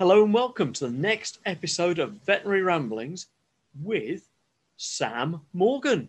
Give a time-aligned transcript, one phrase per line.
[0.00, 3.26] Hello and welcome to the next episode of Veterinary Ramblings
[3.82, 4.26] with
[4.78, 6.08] Sam Morgan.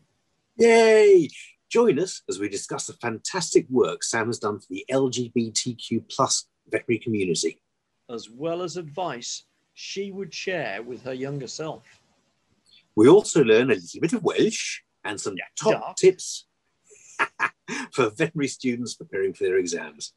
[0.56, 1.28] Yay!
[1.70, 6.48] Join us as we discuss the fantastic work Sam has done for the LGBTQ plus
[6.70, 7.62] veterinary community.
[8.10, 11.84] as well as advice she would share with her younger self.
[12.96, 16.48] We also learn a little bit of Welsh and some Yeah, top tips
[17.92, 20.14] for veterinary students preparing for their exams.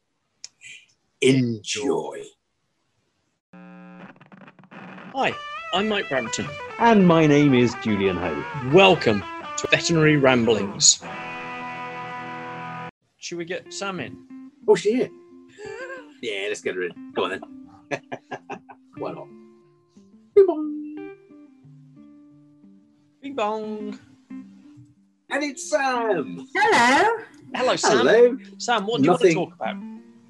[1.19, 2.23] Enjoy.
[5.17, 5.33] Hi,
[5.73, 6.45] I'm Mike Brampton.
[6.77, 8.43] And my name is Julian Ho.
[8.73, 9.23] Welcome
[9.55, 11.01] to Veterinary Ramblings.
[13.15, 14.17] Should we get Sam in?
[14.67, 15.09] Oh, she here?
[16.21, 17.13] Yeah, let's get her in.
[17.13, 18.01] Go on then.
[18.97, 19.27] Why not?
[20.35, 21.15] Bing bong.
[23.21, 23.97] Bing bong.
[25.29, 26.45] And it's Sam.
[26.53, 27.23] Hello.
[27.53, 27.97] Hello, Sam.
[27.99, 28.37] Hello.
[28.57, 29.77] Sam, what do you want to talk about?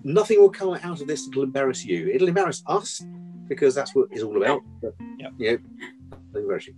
[0.04, 2.08] Nothing will come out of this that'll embarrass you.
[2.10, 3.02] It'll embarrass us
[3.48, 4.62] because that's what it's all about.
[4.82, 5.34] But, Yep.
[5.38, 5.52] you
[6.34, 6.76] know, nothing.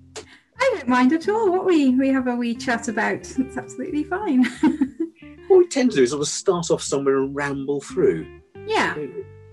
[0.59, 3.19] I don't mind at all what we we have a wee chat about.
[3.39, 4.45] It's absolutely fine.
[5.47, 8.41] What we tend to do is sort of start off somewhere and ramble through.
[8.65, 8.97] yeah,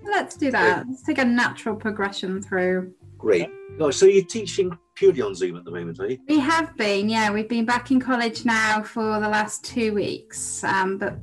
[0.02, 0.88] let's do that.
[0.88, 2.92] Let's take a natural progression through.
[3.16, 3.48] Great.
[3.78, 6.18] Guys, so you're teaching purely on Zoom at the moment, are you?
[6.28, 10.64] We have been, yeah, we've been back in college now for the last two weeks.
[10.64, 11.16] Um, but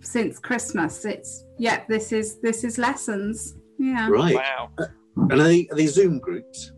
[0.00, 3.54] since Christmas, it's yeah, this is this is lessons.
[3.78, 4.08] Yeah.
[4.08, 4.34] Right.
[4.34, 4.70] Wow.
[5.16, 6.72] And are they, are they Zoom groups?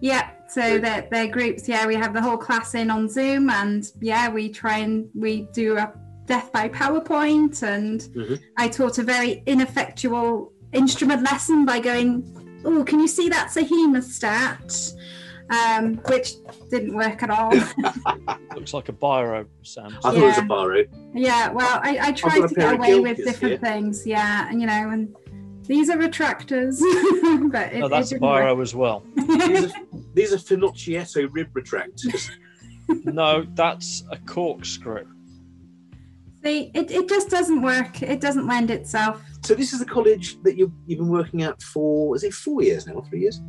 [0.00, 1.68] Yeah, so they're, they're groups.
[1.68, 5.42] Yeah, we have the whole class in on Zoom, and yeah, we try and we
[5.52, 5.92] do a
[6.26, 7.62] death by PowerPoint.
[7.62, 8.40] And Mhm.
[8.58, 13.62] I taught a very ineffectual instrument lesson by going, "Oh, can you see that's a
[13.62, 14.92] hemostat?"
[15.48, 16.32] Um, which
[16.70, 17.52] didn't work at all.
[18.56, 19.96] Looks like a biro, Sam.
[19.98, 20.46] I thought it was a Yeah.
[20.46, 20.84] baro.
[21.14, 23.72] yeah, well, I, I got tried to get away with different here.
[23.72, 24.04] things.
[24.06, 25.14] Yeah, and you know, and
[25.66, 26.78] these are retractors,
[27.52, 28.44] but it, No, that's it a didn't work.
[28.44, 29.04] biro as well.
[29.16, 29.72] These are,
[30.14, 32.30] these are Finocchietto rib retractors.
[33.04, 35.04] No, that's a corkscrew.
[36.44, 38.00] See, it, it just doesn't work.
[38.00, 41.60] It doesn't lend itself So this is a college that you've, you've been working at
[41.62, 43.40] for, is it four years now, or three years?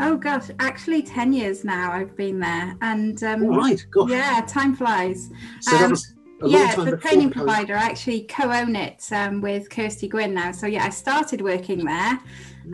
[0.00, 4.10] Oh gosh, actually ten years now I've been there, and um, All right, gosh.
[4.10, 5.30] yeah, time flies.
[5.60, 7.74] So that um, was a long yeah, the training provider.
[7.74, 10.52] I actually co-own it um, with Kirsty Gwynn now.
[10.52, 12.18] So yeah, I started working there,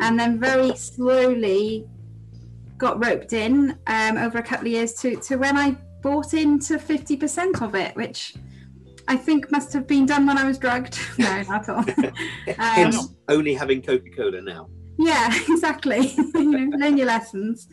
[0.01, 1.87] and then very slowly
[2.77, 6.79] got roped in um, over a couple of years to to when I bought into
[6.79, 8.35] fifty percent of it, which.
[9.07, 10.99] I think must have been done when I was drugged.
[11.19, 11.85] No, not at all.
[12.57, 14.71] Hence, Um, only having Coca-Cola now.
[14.99, 16.15] Yeah, exactly.
[16.35, 17.69] you know, learn your lessons.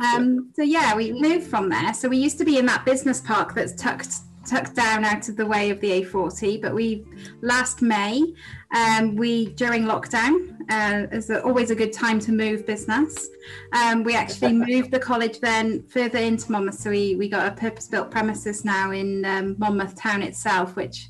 [0.00, 1.94] Um, so yeah, we moved from there.
[1.94, 4.12] So we used to be in that business park that's tucked
[4.44, 6.60] tucked down out of the way of the A40.
[6.60, 7.04] But we
[7.40, 8.34] last May,
[8.74, 13.28] um, we during lockdown, uh, is always a good time to move business.
[13.72, 16.78] Um, we actually moved the college then further into Monmouth.
[16.78, 21.08] So we we got a purpose built premises now in um, Monmouth town itself, which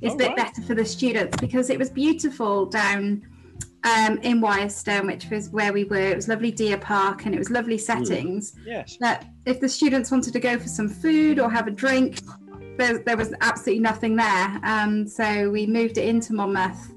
[0.00, 0.36] is Oh, a bit right.
[0.36, 3.22] better for the students because it was beautiful down
[3.84, 5.96] um, in Wyastone, which was where we were.
[5.96, 8.54] It was lovely deer park and it was lovely settings.
[8.66, 8.96] Yes.
[9.00, 12.18] That if the students wanted to go for some food or have a drink,
[12.76, 14.60] there, there was absolutely nothing there.
[14.62, 16.92] Um, so we moved it into Monmouth.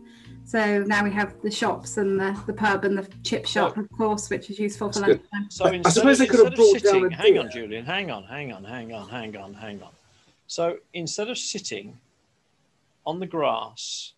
[0.46, 3.90] So now we have the shops and the, the pub and the chip shop, of
[3.92, 5.50] course, which is useful for lunchtime.
[5.50, 7.38] So I- I suppose of, they could have instead of brought down sitting, a hang
[7.40, 9.92] on, Julian, hang on, hang on, hang on, hang on, hang on.
[10.48, 11.98] So instead of sitting
[13.06, 14.14] on the grass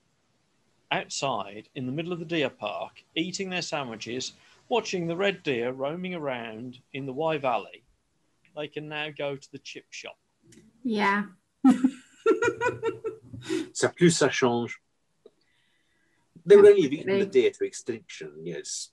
[0.91, 4.33] outside in the middle of the deer park, eating their sandwiches,
[4.69, 7.83] watching the red deer roaming around in the Wye Valley,
[8.55, 10.17] they can now go to the chip shop.
[10.83, 11.23] Yeah.
[13.73, 14.81] Ça plus ça change.
[16.45, 17.41] They would only have eaten the Absolutely.
[17.41, 18.31] deer to extinction.
[18.43, 18.91] Yes.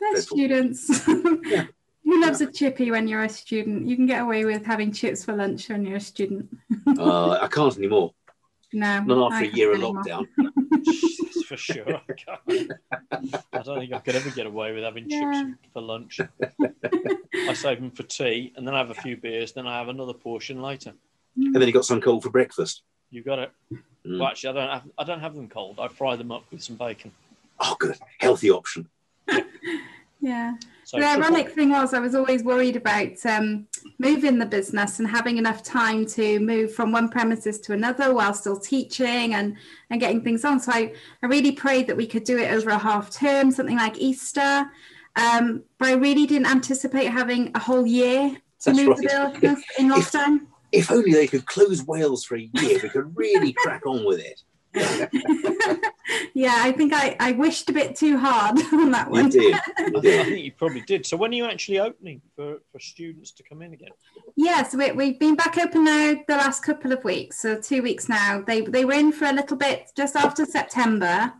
[0.00, 0.36] They're Dreadful.
[0.36, 1.06] students.
[1.46, 1.66] Yeah.
[2.04, 3.86] Who loves a chippy when you're a student?
[3.86, 6.48] You can get away with having chips for lunch when you're a student.
[6.98, 8.12] Uh, I can't anymore.
[8.72, 9.00] No.
[9.04, 10.02] Not after I a year of anymore.
[10.02, 10.26] lockdown.
[11.46, 11.84] For sure.
[11.96, 12.72] I, can't.
[13.52, 15.44] I don't think I could ever get away with having Yeah.
[15.44, 16.20] chips for lunch.
[17.48, 19.88] I save them for tea, and then I have a few beers, then I have
[19.88, 20.94] another portion later.
[21.36, 22.82] And then you got some cold for breakfast.
[23.10, 23.50] You got it.
[24.06, 24.18] Mm.
[24.18, 25.78] Well, actually, I don't have I don't have them cold.
[25.78, 27.12] I fry them up with some bacon.
[27.60, 27.96] Oh, good.
[28.18, 28.88] Healthy option.
[30.22, 30.54] Yeah.
[30.84, 33.66] So the ironic thing was, I was always worried about um,
[33.98, 38.32] moving the business and having enough time to move from one premises to another while
[38.32, 39.56] still teaching and,
[39.90, 40.60] and getting things on.
[40.60, 40.92] So I,
[41.24, 44.70] I really prayed that we could do it over a half term, something like Easter.
[45.16, 49.40] Um, but I really didn't anticipate having a whole year to That's move the right.
[49.40, 50.36] business in If- lockdown.
[50.36, 50.42] If
[50.90, 54.42] only they could close Wales for a year, we could really crack on with it.
[56.34, 59.28] yeah, I think I, I wished a bit too hard on that You one.
[59.28, 59.54] did.
[59.54, 59.60] I
[59.92, 61.04] You think, I think you probably did.
[61.06, 63.90] So when are you actually opening for, for students to come in again?
[64.36, 68.08] Yes, we, we've been back open now the last couple of weeks, so two weeks
[68.08, 68.42] now.
[68.46, 71.32] They they were in for a little bit just after September,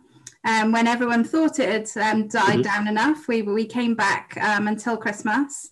[0.45, 2.63] um, when everyone thought it had um, died Mhm.
[2.63, 3.27] down enough.
[3.27, 5.71] We we came back um, until Christmas,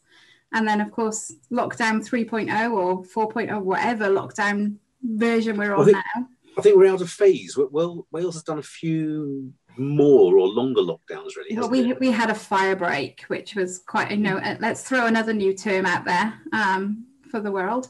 [0.54, 5.98] and then of course lockdown 3.0 or 4.0, whatever lockdown version we're I on think-
[6.16, 6.28] now.
[6.58, 7.58] I think we're out of phase.
[7.58, 11.58] Well, Wales has done a few more or longer lockdowns, really.
[11.58, 12.00] Well, we it?
[12.02, 14.36] we had a fire break, which was quite you know.
[14.38, 17.88] uh, Let's throw another new term out there um, for the world.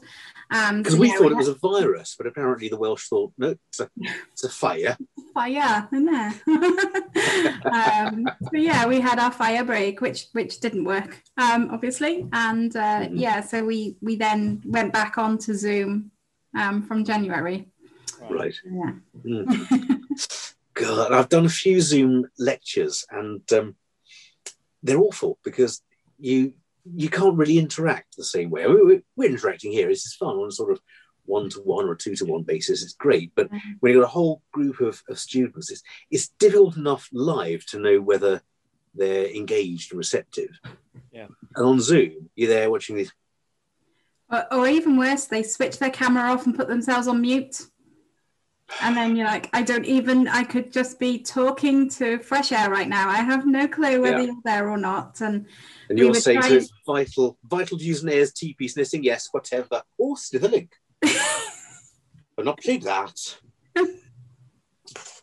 [0.52, 3.32] Um, Because we yeah, thought had- it was a virus, but apparently the Welsh thought,
[3.38, 3.88] no, it's a,
[4.32, 4.96] it's a fire.
[5.34, 6.32] fire in there.
[7.72, 12.74] um, so yeah, we had our fire break, which which didn't work, um, obviously, and
[12.76, 13.18] uh, Mhm.
[13.18, 16.10] yeah, so we we then went back on to Zoom
[16.56, 17.68] um, from January.
[18.30, 18.54] Right.
[18.64, 18.92] Yeah.
[19.24, 20.00] Mm.
[20.74, 23.76] God, I've done a few Zoom lectures, and um,
[24.82, 25.82] they're awful because
[26.18, 28.64] you you can't really interact the same way.
[28.64, 29.88] I mean, we're, we're interacting here.
[29.90, 30.80] It's fun on a sort of
[31.24, 32.82] one to one or two to one basis.
[32.82, 33.60] It's great, but Mhm.
[33.80, 37.78] when you've got a whole group of, of students, it's it's difficult enough live to
[37.78, 38.42] know whether
[38.94, 40.50] they're engaged and receptive.
[41.12, 41.28] Yeah.
[41.54, 43.12] And on Zoom, you're there watching these.
[44.30, 47.66] Or, or even worse, they switch their camera off and put themselves on mute.
[48.80, 52.70] And then you're like, I don't even, I could just be talking to fresh air
[52.70, 53.08] right now.
[53.08, 54.24] I have no clue whether Yeah.
[54.24, 55.20] you're there or not.
[55.20, 55.46] And
[55.88, 59.28] And you're saying so trying- it's vital, vital to use an Air's TP snitting, yes,
[59.30, 59.82] whatever.
[59.98, 60.70] Or Slitherlink.
[61.00, 63.36] but not played that.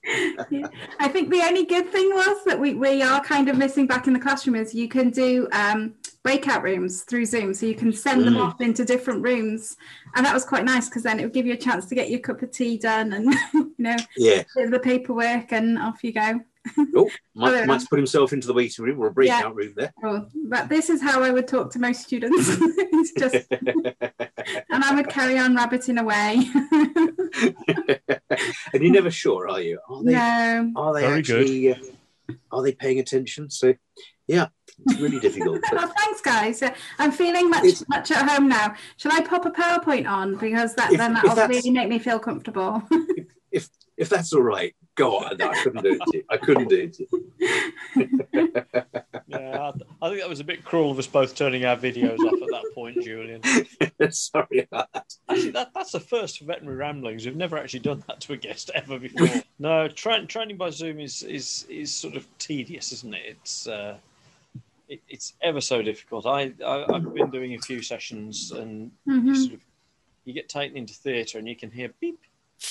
[0.05, 4.07] I think the only good thing was that we, we are kind of missing back
[4.07, 7.53] in the classroom is you can do um, breakout rooms through Zoom.
[7.53, 8.45] So you can send them Mm.
[8.45, 9.77] off into different rooms.
[10.15, 12.09] And that was quite nice because then it would give you a chance to get
[12.09, 14.43] your cup of tea done and, you know, Yeah.
[14.55, 16.41] do the paperwork and off you go.
[16.95, 17.65] Oh, Mike.
[17.67, 19.93] Mike's put himself into the waiting room or a breakout room there.
[20.03, 22.35] Oh, but this is how I would talk to most students.
[22.59, 23.47] it's just,
[24.69, 26.45] and I would carry on rabbiting away.
[28.73, 29.79] and you're never sure, are you?
[29.89, 30.71] Are they, no.
[30.75, 31.41] are they Very good.
[31.41, 31.77] actually, uh,
[32.51, 33.49] are they paying attention?
[33.49, 33.73] So,
[34.27, 34.47] yeah,
[34.87, 35.61] it's really difficult.
[35.71, 36.61] But Oh, thanks, guys.
[36.61, 38.75] Uh, I'm feeling much It's- much at home now.
[38.97, 41.99] Shall I pop a PowerPoint on because that If- then that'll that's- really make me
[41.99, 42.83] feel comfortable.
[43.51, 45.35] if if that's all right, go on.
[45.37, 46.01] No, I couldn't do it.
[46.11, 46.23] to.
[46.29, 46.91] I couldn't do
[47.95, 48.65] it.
[49.27, 49.71] Yeah,
[50.01, 52.33] I, I think that was a bit cruel of us both turning our videos off
[52.41, 53.41] at that point, Julian.
[54.11, 55.13] Sorry about that.
[55.29, 57.25] Actually, that, that's the first for veterinary ramblings.
[57.27, 59.27] We've never actually done that to a guest ever before.
[59.59, 63.21] no, tra- training by Zoom is, is is sort of tedious, isn't it?
[63.27, 63.97] It's uh,
[64.89, 66.25] it, it's ever so difficult.
[66.25, 69.35] I, I I've been doing a few sessions, and you Mhm.
[69.35, 69.61] sort of
[70.25, 72.19] you get taken into theatre, and you can hear beep,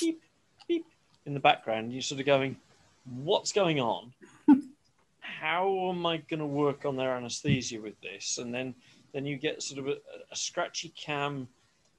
[0.00, 0.23] beep,
[0.67, 0.87] beep
[1.25, 1.93] in the background.
[1.93, 2.56] You're sort of going,
[3.05, 4.12] "What's going on?
[5.20, 8.75] How am I going to work on their anaesthesia with this?" And then
[9.12, 9.97] then you get sort of a,
[10.31, 11.49] a scratchy cam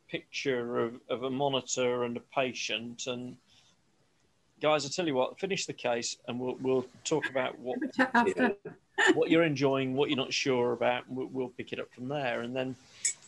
[0.09, 3.37] picture of, of a monitor and a patient and
[4.59, 7.77] guys i tell you what finish the case and we'll, we'll talk about what,
[8.99, 9.19] Have a chat after.
[9.19, 12.41] what you're enjoying what you're not sure about we'll, we'll pick it up from there
[12.41, 12.75] and then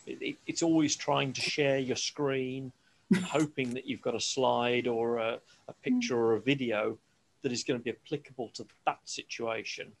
[0.06, 2.72] it, it, it's always trying to share your screen
[3.14, 5.38] and hoping that you've got a slide or a,
[5.68, 6.98] a picture or a video
[7.42, 9.92] that is going to be applicable to that situation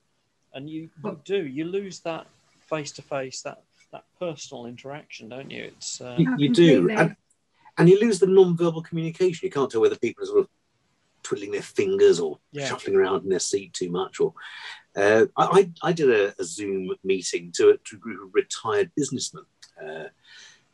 [0.54, 2.26] and you, you do you lose that
[2.68, 3.62] face to face that
[3.92, 6.90] that personal interaction don't you it's uh, You, you do.
[6.90, 7.16] And,
[7.78, 9.46] and you lose the non-verbal communication.
[9.46, 10.48] You can't tell whether people are sort of
[11.22, 12.68] twiddling their fingers or Yeah.
[12.68, 14.20] shuffling around in their seat too much.
[14.20, 14.34] Or
[14.96, 18.90] uh, I, I did a, a Zoom meeting to a, to a group of retired
[18.96, 19.44] businessmen
[19.82, 20.04] uh,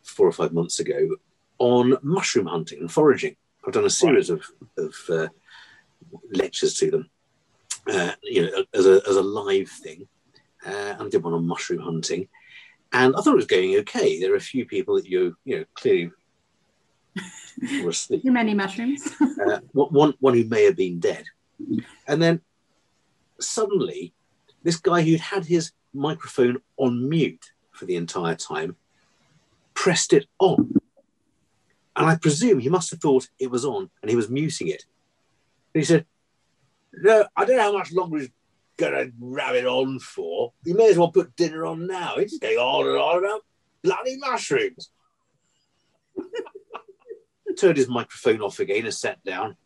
[0.02, 1.16] four or five months ago
[1.58, 3.36] on mushroom hunting and foraging.
[3.66, 4.44] I've done a series of
[4.76, 5.28] of uh,
[6.32, 7.10] lectures to them,
[7.92, 10.08] uh, you know, as a as a live thing.
[10.66, 12.28] Uh, and I did one on mushroom hunting,
[12.92, 14.18] and I thought it was going okay.
[14.18, 16.10] There are a few people that you you know clearly
[17.82, 19.08] were asleep Too many mushrooms.
[19.20, 21.24] uh, one, one who may have been dead.
[22.06, 22.40] And then
[23.40, 24.14] suddenly,
[24.62, 28.76] this guy who'd had his microphone on mute for the entire time
[29.74, 30.74] pressed it on.
[31.96, 34.84] And I presume he must have thought it was on and he was muting it.
[35.74, 36.06] And he said,
[36.92, 38.30] No, I don't know how much longer he's
[38.76, 40.52] going to ram it on for.
[40.64, 42.14] You may as well put dinner on now.
[42.16, 43.40] He's just going on and on about
[43.82, 44.90] bloody mushrooms.
[47.58, 49.56] Turned his microphone off again and sat down.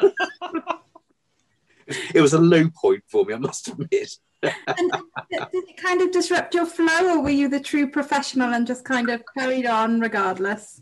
[1.86, 4.10] it was a low point for me, I must admit.
[4.42, 4.92] and
[5.30, 8.66] did did it kind of disrupt your flow, or were you the true professional and
[8.66, 10.80] just kind of carried on regardless?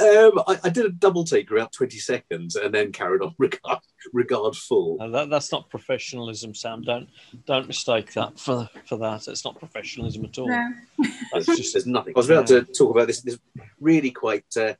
[0.00, 3.80] Um, I, I did a double take about 20 seconds and then carried on regard,
[4.12, 4.96] regard full.
[4.98, 6.82] No, that, that's not professionalism, Sam.
[6.82, 7.08] Don't
[7.46, 9.28] don't mistake that for for that.
[9.28, 10.48] It's not professionalism at all.
[10.48, 10.70] No.
[11.32, 12.14] That's just there's nothing.
[12.16, 13.38] I was about to talk about this, this
[13.78, 14.74] really quite uh,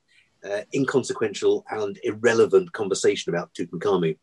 [0.44, 4.16] uh, inconsequential and irrelevant conversation about Tutankhamun,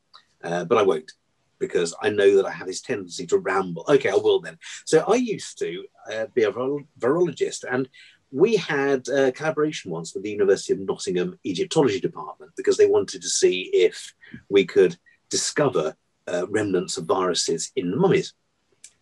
[0.43, 1.11] uh, but I won't
[1.59, 3.85] because I know that I have this tendency to ramble.
[3.87, 4.57] Okay, I will then.
[4.85, 7.89] So I used to uh, be a vir- virologist, and
[8.31, 13.21] we had a collaboration once with the University of Nottingham Egyptology Department because they wanted
[13.21, 14.13] to see if
[14.49, 14.97] we could
[15.29, 15.95] discover
[16.27, 18.33] uh, remnants of viruses in mummies.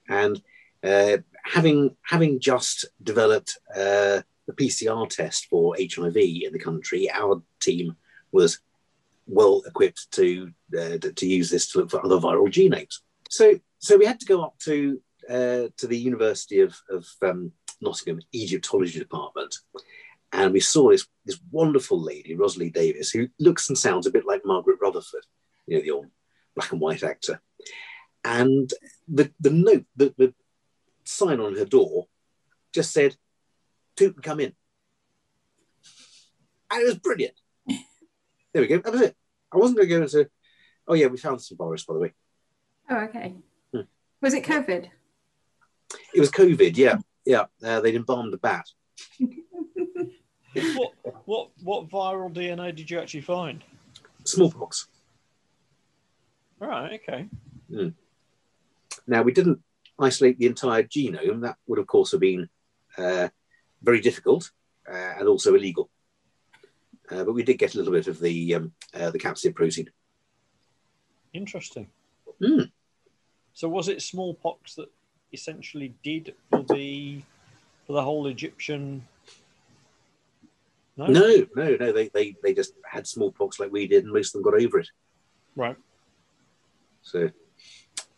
[0.08, 0.42] And
[0.84, 7.42] uh, having having just developed uh, the PCR test for HIV in the country, our
[7.60, 7.96] team
[8.32, 8.60] was
[9.28, 13.00] well equipped to uh, to use this to look for other viral genomes.
[13.30, 17.52] So so we had to go up to uh, to the University of, of um,
[17.82, 19.56] Nottingham Egyptology Department,
[20.32, 24.26] and we saw this this wonderful lady, Rosalie David, who looks and sounds a bit
[24.26, 25.26] like Margaret Rutherford,
[25.66, 26.08] you know, the old
[26.56, 27.42] black and white actor.
[28.24, 28.72] And
[29.08, 30.34] the the note, the, the
[31.04, 32.08] sign on her door,
[32.74, 33.16] just said,
[33.96, 34.54] "Toot and come in,"
[36.72, 37.36] and it was brilliant.
[38.56, 38.78] There we go.
[38.78, 39.18] That was it.
[39.54, 40.30] I wasn't going to go into.
[40.88, 42.14] Oh yeah, we found some virus, by the way.
[42.90, 43.34] Oh, okay.
[43.74, 43.82] Hmm.
[44.22, 44.88] Was it COVID?
[46.14, 46.78] It was COVID.
[46.78, 47.48] Yeah, yeah.
[47.62, 48.64] Uh, they'd embalmed the bat.
[49.20, 50.94] what
[51.26, 53.62] what what viral DNA did you actually find?
[54.24, 54.88] Smallpox.
[56.62, 57.28] All right, okay.
[59.06, 59.60] Now we didn't
[60.00, 61.42] isolate the entire genome.
[61.42, 62.48] That would, of course, have been
[62.98, 63.28] uh,
[63.84, 64.50] very difficult
[64.90, 65.90] uh, and also illegal.
[67.12, 69.90] Uh, but we did get a little bit of the um, uh, the capsid protein.
[71.34, 71.88] Interesting.
[72.44, 72.64] Hmm.
[73.54, 74.90] So was it smallpox that
[75.32, 77.22] essentially did for the
[77.86, 79.08] for the whole Egyptian?
[80.98, 81.08] No.
[81.08, 81.92] No, no, no.
[81.92, 84.80] They, they they just had smallpox like we did, and most of them got over
[84.80, 84.90] it.
[85.56, 85.76] Right.
[87.02, 87.30] So,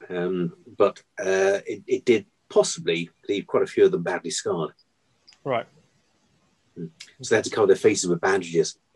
[0.10, 4.74] um, but uh, it, it did possibly leave quite a few of them badly scarred.
[5.44, 5.67] Right.
[7.22, 8.77] So they had to cover their faces with bandages.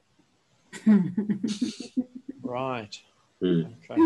[2.43, 2.97] Right.
[3.41, 3.61] Hmm.
[3.89, 4.01] Okay.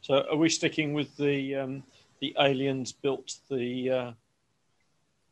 [0.00, 1.82] So are we sticking with the um,
[2.20, 4.12] the aliens built the uh,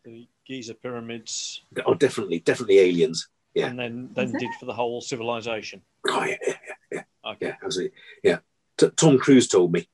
[0.04, 3.28] the Giza pyramids Oh, definitely, definitely aliens.
[3.54, 3.66] Yeah.
[3.68, 5.82] and then then Is did for the whole civilization?
[6.08, 6.54] Oh, yeah, yeah,
[6.90, 7.46] yeah, Okay.
[7.46, 7.96] yeah, absolutely.
[8.24, 8.38] Yeah.
[8.76, 9.86] T- Tom Cruise told me.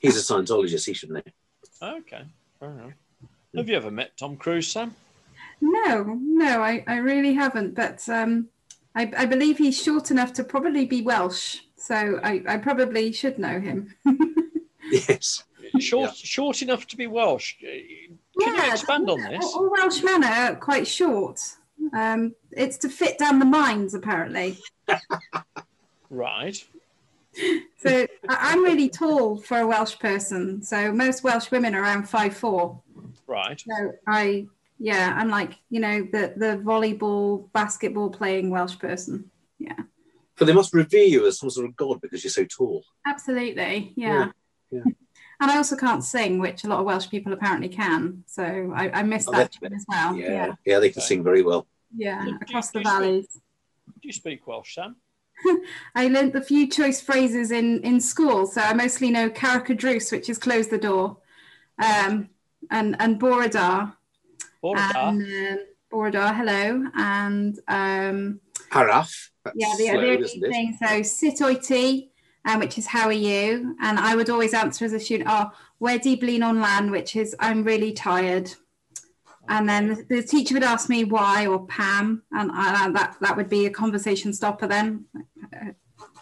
[0.00, 0.86] He's a Scientologist.
[0.86, 1.22] He should know.
[1.82, 2.22] Okay.
[2.60, 2.92] Fair enough.
[3.56, 4.94] Have you ever met Tom Cruise, Sam?
[5.60, 7.74] No, no, I, I really haven't.
[7.74, 8.48] But um,
[8.94, 11.58] I, I believe he's short enough to probably be Welsh.
[11.76, 13.94] So I, I probably should know him.
[14.90, 15.44] Yes.
[15.80, 17.56] Short short enough to be Welsh.
[17.60, 19.44] Can you expand on this?
[19.44, 21.40] All, all Welshmen are quite short.
[21.92, 24.58] Um, it's to fit down the mines, apparently.
[26.10, 26.62] Right.
[27.80, 30.60] So I, I'm really tall for a Welsh person.
[30.60, 32.80] So most Welsh women are around five four.
[33.28, 33.60] Right.
[33.60, 39.30] So I, yeah, I'm like you know the the volleyball, basketball playing Welsh person.
[39.58, 39.74] Yeah,
[40.36, 42.84] But they must revere you as some sort of god because you're so tall.
[43.06, 43.92] absolutely.
[43.96, 44.30] Yeah.
[44.70, 44.82] Yeah,
[45.40, 48.24] And I also can't sing, which a lot of Welsh people apparently can.
[48.26, 48.44] So
[48.74, 50.16] I, I missed Oh, that that's- as well.
[50.16, 50.30] Yeah.
[50.32, 51.66] Yeah, Yeah, they can sing very well.
[51.96, 53.26] yeah, Do across do the you speak- valleys.
[54.00, 54.96] Do you speak Welsh, Sam?
[55.94, 60.28] I learnt the few choice phrases in in school, so I mostly know Caracadrus, which
[60.28, 61.16] is close the door,
[61.78, 62.28] um,
[62.70, 63.94] and and Boradar,
[64.62, 65.08] Boradar.
[65.08, 69.30] and um, Boradar, hello, and um, Haraf.
[69.54, 70.78] Yeah, the, slow, the only thing.
[70.82, 72.10] So sit oiti,
[72.44, 75.50] um, which is how are you, and I would always answer as a student, oh,
[75.80, 78.52] wedi blin on land, which is I'm really tired.
[79.50, 83.36] And then the, the teacher would ask me why or Pam, and I, that that
[83.36, 84.66] would be a conversation stopper.
[84.66, 85.06] Then,
[85.54, 85.72] Uh,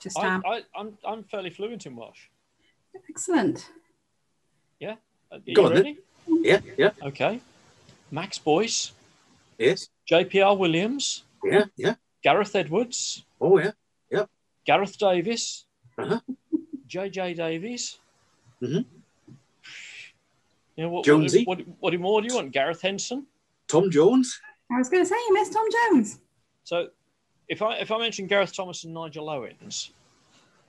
[0.00, 2.28] just I, um, I, I'm I'm fairly fluent in Welsh.
[3.10, 3.68] excellent.
[4.78, 4.96] Yeah.
[5.32, 5.96] Are Go on then.
[6.28, 7.40] Yeah, yeah, Okay.
[8.10, 8.92] Max Boyce,
[9.58, 11.94] yes, JPR Williams, yeah, yeah.
[12.22, 13.72] Gareth Edwards, Oh, yeah.
[14.10, 14.24] Yeah.
[14.64, 15.66] Gareth Davis,
[15.98, 16.20] Uh-huh.
[16.88, 17.98] JJ Davies.
[18.62, 18.84] Mhm.
[20.76, 21.44] You know, what, Jonesy.
[21.44, 22.52] What, what, what more do you want?
[22.52, 23.26] Gareth Henson.
[23.68, 24.40] Tom Jones.
[24.70, 26.20] I was going to say you missed Tom Jones.
[26.64, 26.88] So,
[27.48, 29.90] if I if I mention Gareth Thomas and Nigel Owens,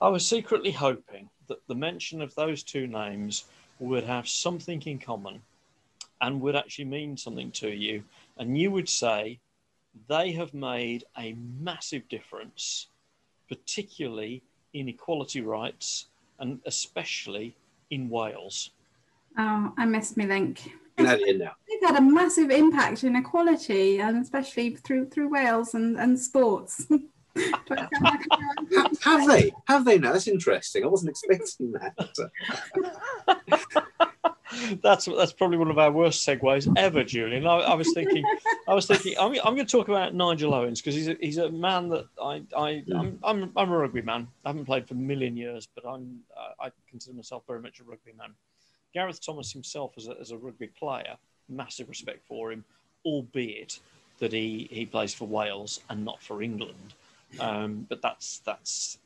[0.01, 3.45] I was secretly hoping that the mention of those two names
[3.79, 5.41] would have something in common,
[6.21, 8.03] and would actually mean something to you,
[8.37, 9.39] and you would say
[10.07, 12.87] they have made a massive difference,
[13.49, 14.43] particularly
[14.73, 16.05] in equality rights
[16.39, 17.55] and especially
[17.89, 18.71] in Wales.
[19.37, 20.71] Oh, I missed me link.
[20.97, 21.51] And add it in now.
[21.67, 26.87] They've had a massive impact in equality, and especially through through Wales and, and sports.
[26.87, 27.03] Do
[27.69, 28.69] I sound like a man?
[28.71, 29.51] Ha- have they?
[29.67, 30.13] Have they now?
[30.13, 30.83] That's interesting.
[30.83, 32.31] I wasn't expecting that.
[34.81, 37.45] that's that's probably one of our worst segues ever, Julian.
[37.45, 38.23] I, I was thinking,
[38.67, 41.37] I was thinking, I'm, I'm going to talk about Nigel Owens because he's a, he's
[41.37, 44.27] a man that I I I'm, I'm I'm a rugby man.
[44.45, 46.19] I haven't played for a million years, but I'm
[46.59, 48.33] I consider myself very much a rugby man.
[48.93, 51.17] Gareth Thomas himself as a, as a rugby player,
[51.49, 52.63] massive respect for him,
[53.05, 53.79] albeit
[54.19, 56.93] that he he plays for Wales and not for England.
[57.39, 58.97] Um, but that's that's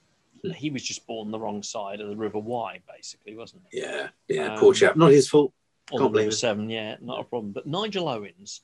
[0.56, 3.82] he was just born the wrong side of the River Wye, basically, wasn't he?
[3.82, 4.54] Yeah, yeah.
[4.54, 4.96] Um, poor chap.
[4.96, 5.54] Not his fault.
[5.90, 6.32] Can't blame him.
[6.32, 7.52] Seven, yeah, not a problem.
[7.52, 8.62] But Nigel Owens,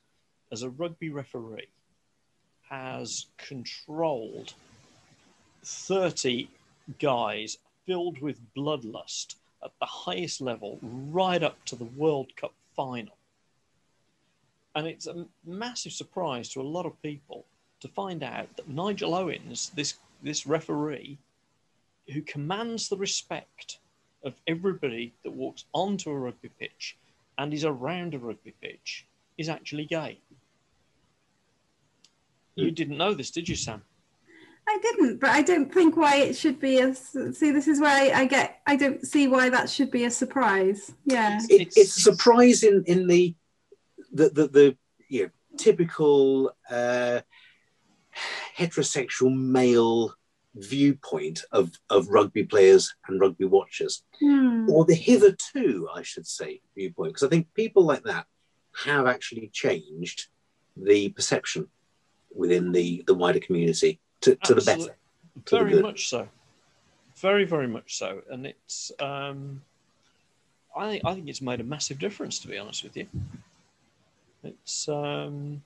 [0.51, 1.67] as a rugby referee,
[2.69, 4.53] has controlled
[5.63, 6.49] 30
[6.99, 13.15] guys filled with bloodlust at the highest level right up to the World Cup final.
[14.75, 17.45] And it's a massive surprise to a lot of people
[17.79, 21.17] to find out that Nigel Owens, this, this referee,
[22.13, 23.79] who commands the respect
[24.23, 26.97] of everybody that walks onto a rugby pitch
[27.37, 29.05] and is around a rugby pitch,
[29.37, 30.19] is actually gay.
[32.55, 32.73] You Hmm.
[32.73, 33.83] didn't know this, did you, Sam?
[34.69, 36.93] I didn't, but I don't think why it should be a.
[36.93, 38.61] See, this is where I, I get.
[38.67, 40.91] I don't see why that should be a surprise.
[41.05, 41.39] Yeah.
[41.49, 43.33] It, It's- it's a surprise in in the
[44.11, 47.21] the the, the you know, typical uh,
[48.57, 50.13] heterosexual male
[50.59, 54.69] viewpoint of of rugby players and rugby watchers, Hmm.
[54.69, 58.25] or the hitherto, I should say, viewpoint, because I think people like that
[58.85, 60.27] have actually changed
[60.75, 61.67] the perception
[62.35, 64.95] within the the wider community to, to the better.
[65.45, 65.83] To Very good.
[65.83, 66.27] much so.
[67.17, 68.21] Very, very much so.
[68.29, 69.61] And it's, um,
[70.75, 73.07] I think, I think it's made a massive difference, to be honest with you.
[74.43, 75.63] It's, um,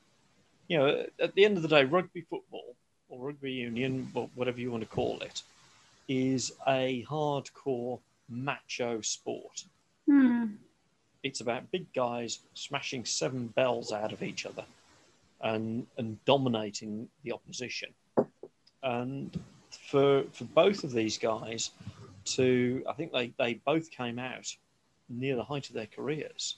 [0.70, 2.76] you know, at the end of the day, rugby football
[3.12, 5.44] or rugby union, or whatever you want to call it,
[6.08, 8.00] is a hardcore
[8.30, 9.66] macho sport.
[10.08, 10.46] Hmm.
[11.22, 14.64] It's about big guys smashing seven bells out of each other
[15.42, 17.90] and and dominating the opposition.
[18.82, 19.40] And
[19.90, 21.72] for for both of these guys
[22.26, 24.48] to I think they, they both came out
[25.10, 26.56] near the height of their careers,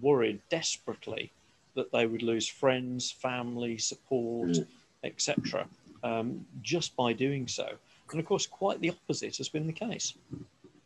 [0.00, 1.30] worried desperately
[1.74, 4.66] that they would lose friends, family, support, Mm.
[5.04, 5.68] etc.
[6.02, 7.68] Um, just by doing so.
[8.10, 10.14] And of course, quite the opposite has been the case.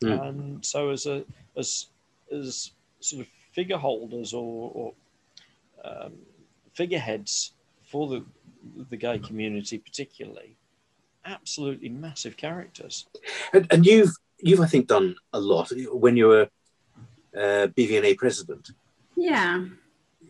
[0.02, 0.28] Mm.
[0.28, 1.24] And so, as a
[1.56, 1.86] as
[2.32, 4.92] as sort of figure holders or, or
[5.84, 6.12] um,
[6.72, 7.52] figureheads
[7.84, 8.24] for the
[8.90, 10.56] the gay community, particularly,
[11.24, 13.06] absolutely massive characters.
[13.52, 16.48] And, and you've you've I think done a lot when you were
[17.36, 18.70] uh, BVNA president.
[19.16, 19.64] Yeah.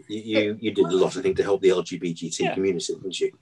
[0.09, 2.55] You, you you did a lot I think to help the LGBT Yeah.
[2.55, 3.33] community, didn't you?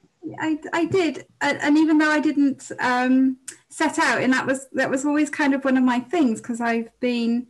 [0.41, 4.91] I, I did, and, even though I didn't um, set out, and that was that
[4.91, 7.47] was always kind of one of my things because I've been,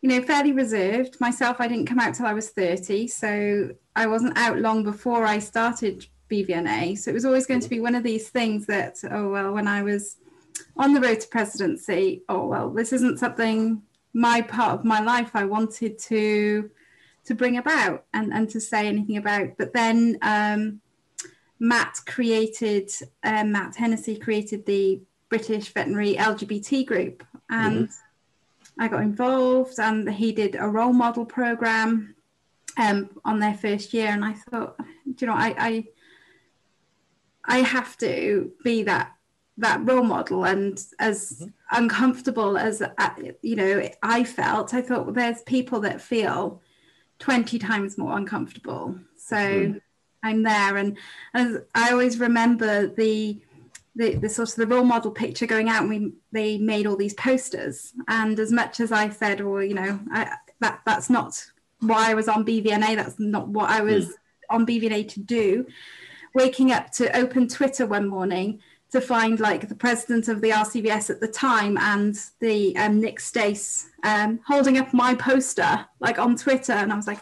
[0.00, 1.56] you know, fairly reserved myself.
[1.60, 5.38] I didn't come out till I was thirty, so I wasn't out long before I
[5.38, 6.98] started BVNA.
[6.98, 9.68] So it was always going to be one of these things that, oh well, when
[9.68, 10.16] I was
[10.76, 15.30] on the road to presidency, oh well, this isn't something my part of my life
[15.34, 16.70] I wanted to
[17.26, 19.56] to bring about and and to say anything about.
[19.56, 20.18] But then.
[20.22, 20.80] Um,
[21.60, 22.90] Matt created,
[23.24, 27.88] uh, Matt Hennessy created the British Veterinary LGBT group, and
[28.78, 29.78] I got involved.
[29.78, 32.14] And he did a role model program
[32.76, 34.76] um, on their first year, and I thought,
[35.20, 35.84] you know, I, I,
[37.44, 39.12] I have to be that
[39.60, 40.44] that role model.
[40.44, 41.52] And as Mhm.
[41.72, 43.10] uncomfortable as uh,
[43.42, 46.62] you know, I felt, I thought well, there's people that feel
[47.18, 48.96] twenty times more uncomfortable.
[49.16, 49.36] So.
[49.36, 49.80] Mhm.
[50.22, 50.96] I'm there, and
[51.34, 53.40] as I always remember the,
[53.94, 56.96] the the sort of the role model picture going out, and we they made all
[56.96, 57.92] these posters.
[58.08, 61.44] And as much as I said, well, you know, I, that that's not
[61.80, 62.96] why I was on BVNA.
[62.96, 64.14] That's not what I was
[64.50, 65.66] on BVNA to do.
[66.34, 71.10] Waking up to open Twitter one morning to find like the president of the RCVS
[71.10, 76.36] at the time and the um, Nick Stace um, holding up my poster like on
[76.36, 77.20] Twitter, and I was like,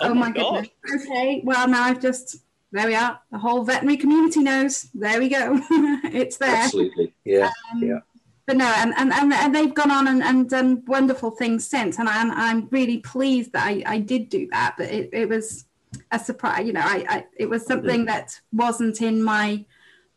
[0.00, 0.68] Oh oh, my my goodness.
[1.06, 2.38] Okay, well now I've just
[2.70, 3.18] there we are.
[3.32, 4.88] The whole veterinary community knows.
[4.94, 5.58] There we go.
[6.04, 6.54] it's there.
[6.54, 7.50] Absolutely, yeah.
[7.72, 8.00] Um, Yeah.
[8.46, 11.98] But no, and, and, and, and they've gone on and, and done wonderful things since.
[11.98, 14.74] And I'm, I'm really pleased that I, I did do that.
[14.78, 15.66] But it, it was
[16.12, 16.66] a surprise.
[16.66, 19.66] You know, I, I it was something that wasn't in my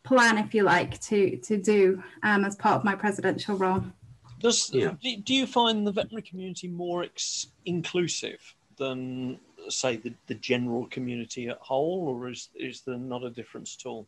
[0.02, 3.84] plan, if you like, to to do um, as part of my presidential role.
[4.40, 4.94] Does Yeah.
[5.02, 8.40] do, do you find the veterinary community more ex- inclusive
[8.78, 13.76] than, say, the, the general community at whole, or is is there not a difference
[13.80, 14.06] at all?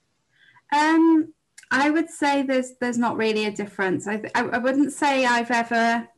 [0.74, 1.32] Um,
[1.70, 4.06] I would say there's there's not really a difference.
[4.06, 6.08] I, I, I wouldn't say I've ever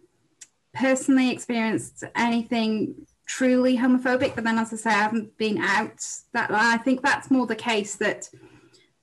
[0.75, 6.51] personally experienced anything truly homophobic, but then as I say, I haven't been out that.
[6.51, 8.29] I think that's more the case that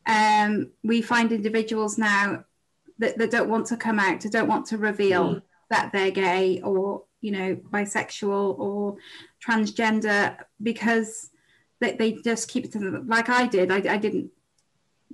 [0.06, 2.46] um, we find individuals now
[3.00, 5.42] that, that don't want to come out, to don't want to reveal mm.
[5.70, 8.98] that they're gay or you know bisexual or
[9.46, 11.30] transgender because
[11.80, 13.72] they, they just keep it to them like I did.
[13.72, 14.32] I, I didn't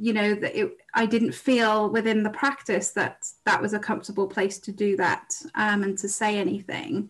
[0.02, 4.28] you know that it, i didn't feel within the practice that that was a comfortable
[4.28, 7.10] place to do that um, and to say anything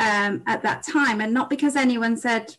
[0.00, 1.20] um, at that time.
[1.20, 2.56] And not because anyone said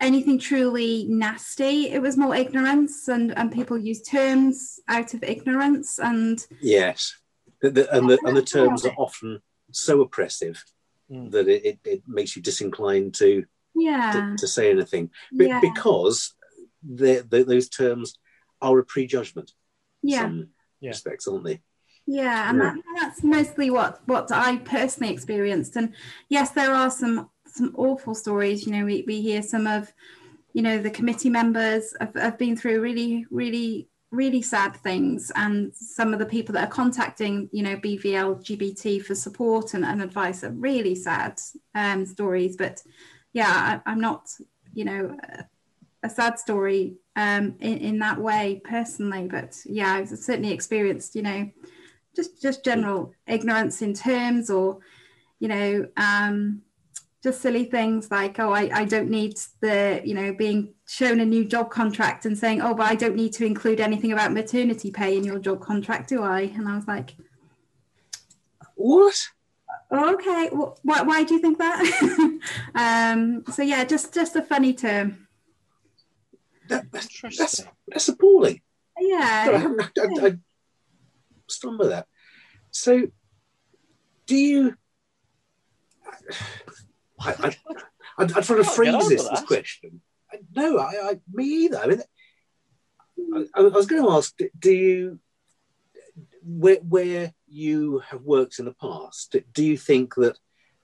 [0.00, 1.90] anything truly nasty.
[1.90, 7.16] It was more ignorance and and people use terms out of ignorance and yes.
[7.62, 10.64] The, the, and, the, and the terms are often so oppressive
[11.10, 11.30] mm.
[11.30, 13.44] that it, it, it, makes you disinclined to
[13.74, 15.60] yeah to, to say anything but yeah.
[15.60, 16.34] because
[16.82, 18.18] the, those terms
[18.62, 19.52] are a prejudgment.
[20.02, 20.22] Yeah.
[20.22, 20.48] Some
[20.80, 20.90] yeah.
[20.90, 21.60] respects, aren't they?
[22.06, 22.74] Yeah, and yeah.
[22.74, 25.76] That, that's mostly what what I personally experienced.
[25.76, 25.94] And
[26.28, 28.66] yes, there are some some awful stories.
[28.66, 29.92] You know, we, we hear some of,
[30.52, 35.30] you know, the committee members have, have been through really, really, really sad things.
[35.34, 40.02] And some of the people that are contacting, you know, BVLGBT for support and, and
[40.02, 41.40] advice are really sad
[41.74, 42.56] um, stories.
[42.56, 42.82] But
[43.32, 44.28] yeah, I, I'm not,
[44.74, 45.16] you know,
[46.02, 49.28] a sad story um, in, in that way personally.
[49.28, 51.50] But yeah, I've certainly experienced, you know,
[52.16, 54.78] just just general ignorance in terms or,
[55.38, 56.62] you know, um,
[57.22, 61.24] just silly things like, oh, I, I don't need the, you know, being shown a
[61.24, 64.90] new job contract and saying, oh, but I don't need to include anything about maternity
[64.90, 66.42] pay in your job contract, do I?
[66.42, 67.14] And I was like,
[68.74, 69.20] what?
[69.92, 72.40] Okay, well, why, why do you think that?
[72.74, 75.26] um, so yeah, just just a funny term.
[76.68, 78.60] That, that's, that's, that's appalling.
[78.98, 79.76] Yeah.
[79.98, 80.32] I, I, I,
[81.48, 82.06] stunned by that.
[82.70, 83.08] So,
[84.26, 84.76] do you?
[87.20, 87.56] I, I,
[88.18, 90.00] I, am trying to phrase this, this question.
[90.54, 91.78] No, I, I, me either.
[91.78, 92.02] I mean,
[93.34, 95.18] I, I was going to ask, do you,
[96.42, 100.38] where, where you have worked in the past, do you think that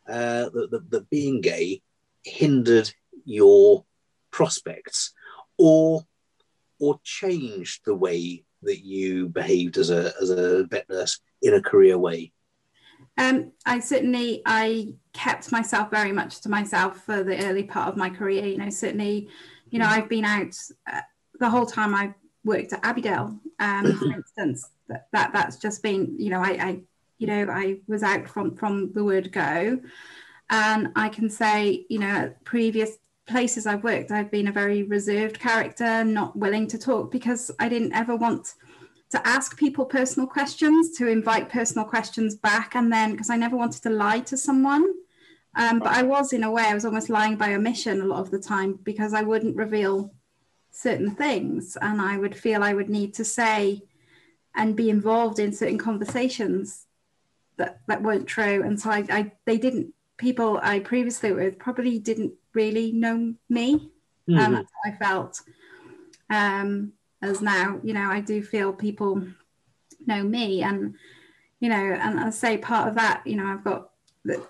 [0.09, 1.83] uh, that, that, that being gay
[2.25, 2.92] hindered
[3.25, 3.85] your
[4.31, 5.12] prospects
[5.59, 6.05] or
[6.79, 11.62] or changed the way that you behaved as a as a vet nurse in a
[11.62, 12.33] career way?
[13.18, 17.96] Um, I certainly I kept myself very much to myself for the early part of
[17.96, 18.44] my career.
[18.44, 19.29] You know, certainly,
[19.70, 20.55] you know, I've been out
[20.90, 21.00] uh,
[21.38, 24.68] the whole time I've worked at Abbeydale, um, for instance.
[24.88, 26.81] That, that that's just been, you know, I, I
[27.18, 29.81] you know I was out from from the word go,
[30.50, 35.40] and I can say, you know, previous places I've worked, I've been a very reserved
[35.40, 38.55] character, not willing to talk because I didn't ever want
[39.11, 43.57] to ask people personal questions, to invite personal questions back, and then because I never
[43.57, 44.95] wanted to lie to someone.
[45.55, 48.21] Um, but I was, in a way, I was almost lying by omission a lot
[48.21, 50.12] of the time because I wouldn't reveal
[50.71, 53.83] certain things, and I would feel I would need to say
[54.55, 56.87] and be involved in certain conversations
[57.57, 58.62] that that weren't true.
[58.62, 63.90] And so I, I they didn't people I previously with probably didn't really know me.
[64.29, 64.38] Mm-hmm.
[64.38, 65.40] Um, that's how I felt.
[66.29, 69.22] Um, as now, you know, I do feel people
[70.07, 70.94] know me, and
[71.61, 73.90] you know, and I say part of that, you know, I've got
[74.24, 74.40] that,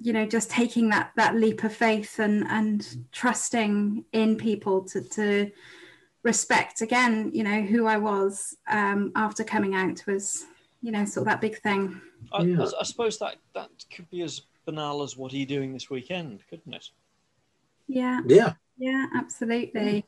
[0.00, 5.00] you know, just taking that that leap of faith and and trusting in people to
[5.00, 5.50] to
[6.22, 10.44] respect again, you know, who I was um, after coming out was,
[10.80, 12.00] you know, sort of that big thing.
[12.32, 12.62] I, yeah.
[12.62, 15.90] I, I suppose that that could be as banal as what are you doing this
[15.90, 16.90] weekend, couldn't it?
[17.88, 18.20] Yeah.
[18.26, 18.52] Yeah.
[18.78, 20.04] Yeah, absolutely.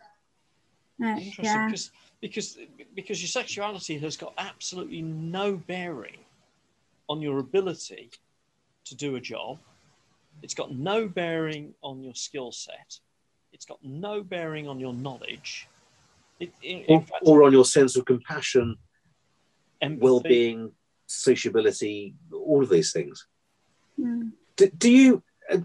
[1.03, 1.67] Uh, Interesting, yeah.
[1.67, 2.59] because because
[2.95, 6.19] because your sexuality has got absolutely no bearing
[7.09, 8.11] on your ability
[8.85, 9.59] to do a job.
[10.43, 12.99] It's got no bearing on your skill set.
[13.53, 15.69] It's got no bearing on your knowledge.
[16.41, 16.53] It,
[16.89, 18.77] or, fact, or, on your sense of compassion,
[19.81, 20.73] and well-being,
[21.07, 23.27] sociability, all of these things.
[23.99, 24.33] Mm.
[24.57, 25.23] Do, do you?
[25.51, 25.59] Uh,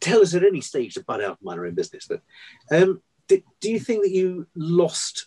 [0.00, 2.08] tell us at any stage to butt out mind our own business.
[2.08, 2.22] But
[2.70, 5.26] um, do, do you think that you lost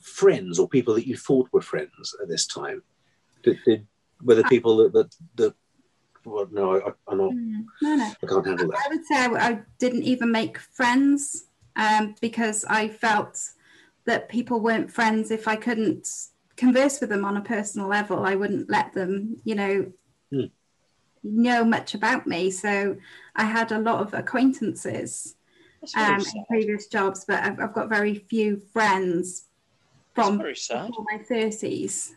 [0.00, 2.82] friends or people that you thought were friends at this time?
[3.42, 3.86] Did, did
[4.22, 5.54] were the people that that, that
[6.24, 7.32] well, no, I, am not.
[7.32, 8.04] Mm, no, no.
[8.04, 8.78] I can't handle that.
[8.84, 11.46] I would say I, I didn't even make friends
[11.76, 13.38] um, because I felt
[14.06, 16.08] that people weren't friends if I couldn't
[16.56, 18.24] converse with them on a personal level.
[18.24, 19.92] I wouldn't let them, you know,
[20.32, 20.50] mm
[21.24, 22.50] know much about me.
[22.50, 22.96] So
[23.34, 25.36] I had a lot of acquaintances
[25.96, 29.44] um, in previous jobs, but I've, I've, got very few friends
[30.14, 32.14] from my thirties.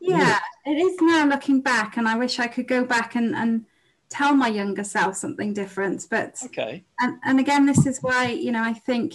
[0.00, 3.66] Yeah, it is now looking back, and I wish I could go back and, and
[4.08, 6.06] tell my younger self something different.
[6.10, 6.84] But Okay.
[7.00, 9.14] and, and again, this is why you know I think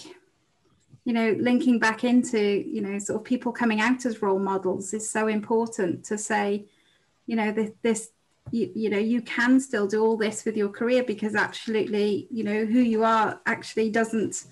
[1.03, 4.93] you know linking back into you know sort of people coming out as role models
[4.93, 6.65] is so important to say
[7.27, 8.09] you know this, this
[8.51, 12.43] you, you know you can still do all this with your career because absolutely you
[12.43, 14.45] know who you are actually doesn't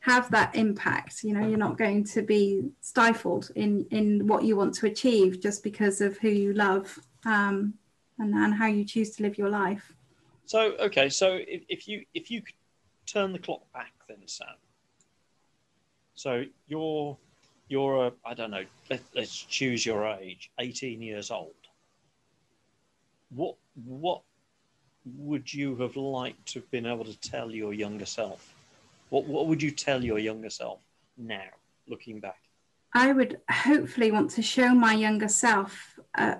[0.00, 4.56] have that impact you know you're not going to be stifled in in what you
[4.56, 7.74] want to achieve just because of who you love um,
[8.18, 9.92] and, and how you choose to live your life
[10.48, 12.54] So okay, so if, if you if you could
[13.04, 14.48] turn the clock back, then Sam.
[16.14, 17.18] So you're
[17.68, 18.64] you're a I don't know.
[18.88, 20.50] Let, let's choose your age.
[20.58, 21.67] Eighteen years old.
[23.30, 24.22] What what
[25.16, 28.54] would you have liked to have been able to tell your younger self?
[29.10, 30.80] What what would you tell your younger self
[31.16, 31.48] now,
[31.86, 32.38] looking back?
[32.94, 36.38] I would hopefully want to show my younger self a,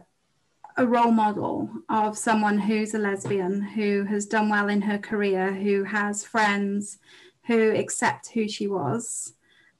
[0.76, 5.52] a role model of someone who's a lesbian, who has done well in her career,
[5.52, 6.98] who has friends,
[7.46, 9.34] who accept who she was,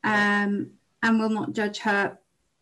[0.05, 2.19] um, and will not judge her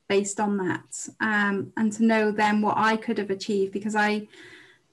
[0.08, 1.08] based on that.
[1.20, 4.28] Um, and to know then what I could have achieved because I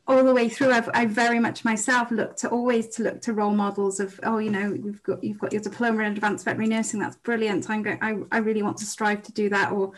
[0.06, 3.34] all the way through I've, I very much myself looked to always to look to
[3.34, 6.76] role models of oh you know you've got you've got your diploma in advanced veterinary
[6.76, 9.94] nursing that's brilliant I'm going I, I really want to strive to do that or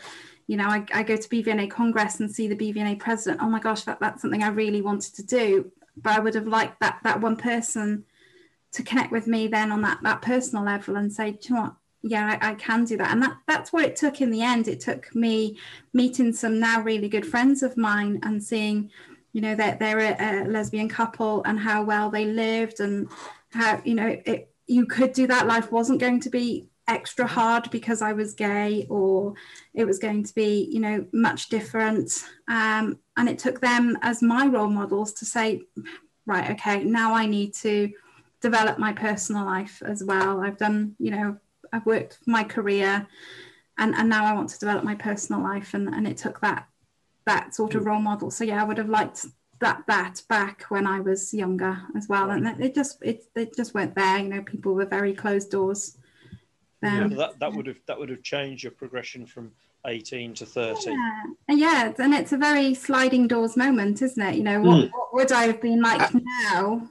[0.46, 3.58] you know I, I go to BVNA Congress and see the BVNA president oh my
[3.58, 7.00] gosh that, that's something I really wanted to do but I would have liked that
[7.02, 8.04] that one person
[8.72, 11.62] to connect with me then on that that personal level and say do you know
[11.62, 11.74] what
[12.08, 13.10] yeah I, I can do that.
[13.10, 14.68] And that that's what it took in the end.
[14.68, 15.58] It took me
[15.92, 18.90] meeting some now really good friends of mine and seeing
[19.32, 23.08] you know that they're, they're a, a, lesbian couple and how well they lived and
[23.50, 25.46] how you know it, you could do that.
[25.46, 29.34] Life wasn't going to be extra hard because i was gay or
[29.74, 32.10] it was going to be you know much different.
[32.48, 35.62] Um, and it took them as my role models to say
[36.26, 37.90] right okay now i need to
[38.40, 40.40] develop my personal life as well.
[40.40, 41.36] I've done you know
[41.72, 43.06] i've worked my career
[43.78, 46.68] and, and now i want to develop my personal life and, and it took that
[47.26, 48.30] that sort of role model.
[48.30, 49.26] So yeah, I would have liked
[49.58, 52.30] that that back when I was younger as well.
[52.30, 54.18] And it just it it just weren't there.
[54.18, 55.98] You know, people were very closed doors.
[56.82, 59.52] Yeah, that that would have that would have changed your progression from
[59.86, 60.90] 18 to 30.
[60.90, 61.22] Yeah.
[61.48, 64.34] yeah, and it's a very sliding doors moment, isn't it?
[64.36, 64.90] You know, what, mm.
[64.92, 66.88] what would I have been like now?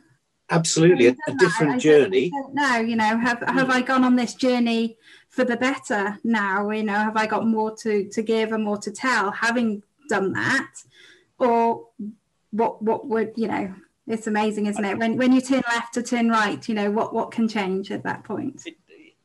[0.51, 2.31] Absolutely, a, a different I journey.
[2.53, 3.71] No, you know, have have mm.
[3.71, 4.97] I gone on this journey
[5.29, 6.69] for the better now?
[6.69, 10.33] You know, have I got more to to give and more to tell, having done
[10.33, 10.71] that
[11.39, 11.87] or
[12.51, 13.73] what what would you know
[14.07, 17.13] it's amazing isn't it when when you turn left to turn right you know what
[17.13, 18.75] what can change at that point it,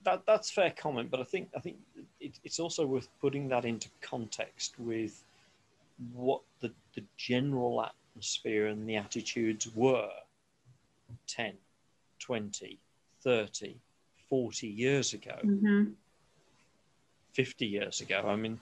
[0.05, 1.77] that that's fair comment but i think i think
[2.19, 5.23] it, it's also worth putting that into context with
[6.15, 10.09] what the, the general atmosphere and the attitudes were
[11.27, 11.55] 10
[12.19, 12.79] 20
[13.23, 13.81] 30
[14.29, 15.85] 40 years ago mm-hmm.
[17.33, 18.59] 50 years ago i mean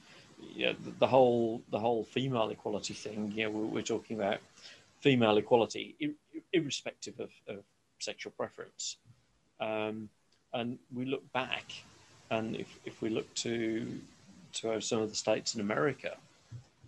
[0.55, 3.33] yeah, the, the, whole the whole female equality thing.
[3.35, 4.39] You know, we're, we're talking about
[5.01, 7.63] female equality, ir- irrespective of, of,
[8.01, 8.97] sexual preference.
[9.61, 10.09] Um,
[10.55, 11.65] and we look back,
[12.31, 14.01] and if, if we look to
[14.53, 16.17] to some of the states in America,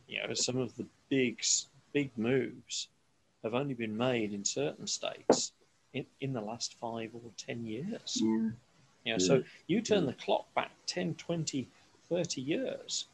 [0.06, 1.42] you know, some of the big
[1.92, 2.86] big moves
[3.42, 5.52] have only been made in certain states
[5.92, 8.18] in, in the last five or ten years.
[8.20, 8.26] Yeah.
[8.26, 8.52] You know,
[9.04, 9.18] Yeah.
[9.18, 11.68] so you turn the clock back 10, 20,
[12.08, 13.06] 30 years,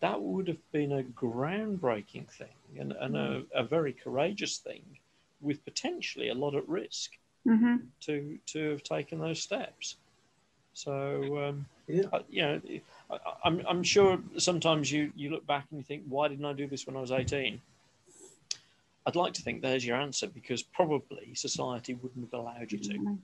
[0.00, 2.48] that would have been a groundbreaking thing
[2.78, 4.82] and, and a, a, very courageous thing
[5.40, 7.12] with potentially a lot at risk
[7.46, 7.76] mm-hmm.
[8.00, 9.96] to to have taken those steps.
[10.74, 12.04] So um, Yeah.
[12.12, 12.60] uh, you know,
[13.10, 16.52] I, I'm I'm sure sometimes you you look back and you think, why didn't I
[16.52, 17.60] do this when I was 18?
[19.06, 23.18] I'd like to think there's your answer because probably society wouldn't have allowed you to.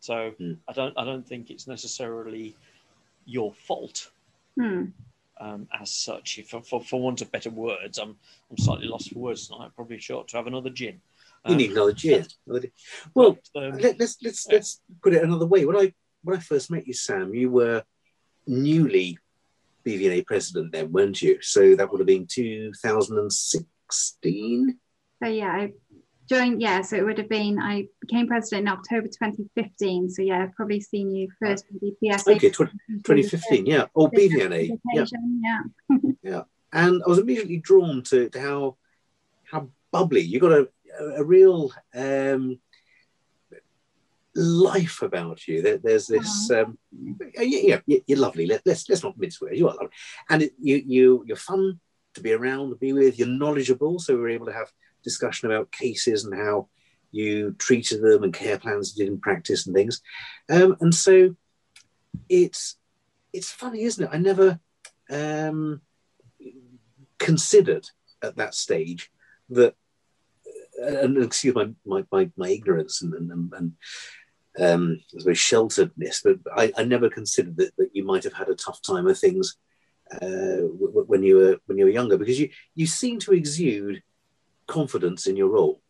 [0.00, 0.56] So Mm.
[0.68, 2.56] I don't I don't think it's necessarily
[3.26, 4.10] your fault
[4.56, 4.84] Hmm.
[5.40, 6.40] um, as such.
[6.48, 8.16] For, for, for want of better words, I'm
[8.50, 9.72] I'm slightly lost for words tonight.
[9.74, 11.00] Probably short to have another gin.
[11.46, 12.24] You Um, need another gin.
[13.14, 14.54] Well, but, um, let, let's let's yeah.
[14.54, 15.64] let's put it another way.
[15.64, 17.82] When I when I first met you, Sam, you were
[18.46, 19.18] newly
[19.84, 21.42] BVNA president then, weren't you?
[21.42, 24.78] So that would have been 2016.
[25.22, 25.72] So yeah, I
[26.28, 26.60] joined.
[26.60, 27.58] Yeah, so it would have been.
[27.58, 30.10] I became president in October 2015.
[30.10, 32.32] So yeah, I've probably seen you first with the.
[32.32, 32.72] Okay, 20,
[33.04, 33.66] 2015.
[33.66, 34.78] Yeah, or BVNA.
[34.92, 35.04] Yeah,
[35.42, 35.60] yeah.
[36.22, 36.42] Yeah.
[36.72, 38.76] and I was immediately drawn to, to how
[39.50, 42.58] how bubbly you got a a, real um,
[44.34, 45.62] life about you.
[45.62, 46.78] There, there's this, um,
[47.38, 48.46] yeah, yeah, you're lovely.
[48.46, 49.58] Let, us let's not mince words.
[49.58, 49.90] You are lovely,
[50.30, 51.80] and it, you you you're fun
[52.14, 53.18] to be around, to be with.
[53.18, 54.70] You're knowledgeable, so we're able to have
[55.04, 56.68] discussion about cases and how
[57.10, 60.00] you treated them and care plans you did in practice and things.
[60.50, 61.36] Um, and so
[62.28, 62.76] it's
[63.32, 64.10] it's funny, isn't it?
[64.12, 64.58] I never
[65.10, 65.80] um,
[67.18, 67.86] considered
[68.22, 69.10] at that stage
[69.50, 69.74] that,
[70.82, 73.72] uh, and excuse my my, my, my ignorance and and, and
[74.58, 78.54] um, very shelteredness, but I, I, never considered that, that you might have had a
[78.54, 79.56] tough time of things
[80.22, 84.02] uh, when you were when you were younger, because you you seem to exude
[84.66, 85.80] confidence in your role.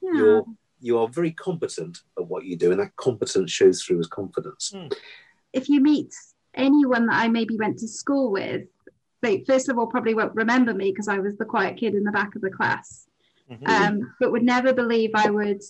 [0.00, 0.12] Yeah.
[0.14, 0.44] You're
[0.80, 4.72] you are very competent at what you do, and that competence shows through as confidence.
[4.74, 4.92] Mm.
[5.52, 6.14] If you meet
[6.54, 8.66] anyone that I maybe went to school with,
[9.22, 12.04] they first of all probably won't remember me because I was the quiet kid in
[12.04, 13.06] the back of the class,
[13.50, 13.66] mm-hmm.
[13.66, 15.62] um, but would never believe I would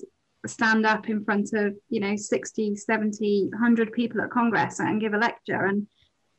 [0.46, 5.12] stand up in front of you know 60 70 100 people at congress and give
[5.12, 5.88] a lecture and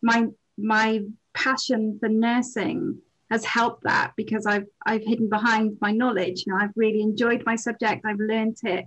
[0.01, 0.25] my
[0.58, 1.01] my
[1.34, 2.97] passion for nursing
[3.29, 6.43] has helped that because I've I've hidden behind my knowledge.
[6.45, 8.85] You know, I've really enjoyed my subject, I've learned it,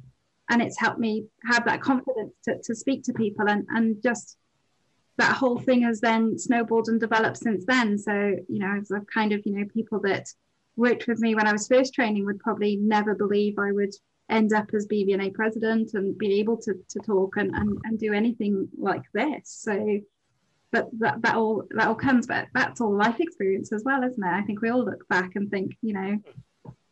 [0.50, 4.36] and it's helped me have that confidence to, to speak to people and and just
[5.18, 7.98] that whole thing has then snowballed and developed since then.
[7.98, 8.12] So,
[8.48, 10.26] you know, a kind of, you know, people that
[10.76, 13.94] worked with me when I was first training would probably never believe I would
[14.30, 18.12] end up as BVNA president and be able to, to talk and, and, and do
[18.12, 19.42] anything like this.
[19.44, 20.00] So
[20.72, 24.24] but that, that all that all comes but that's all life experience as well isn't
[24.24, 24.28] it?
[24.28, 26.18] I think we all look back and think you know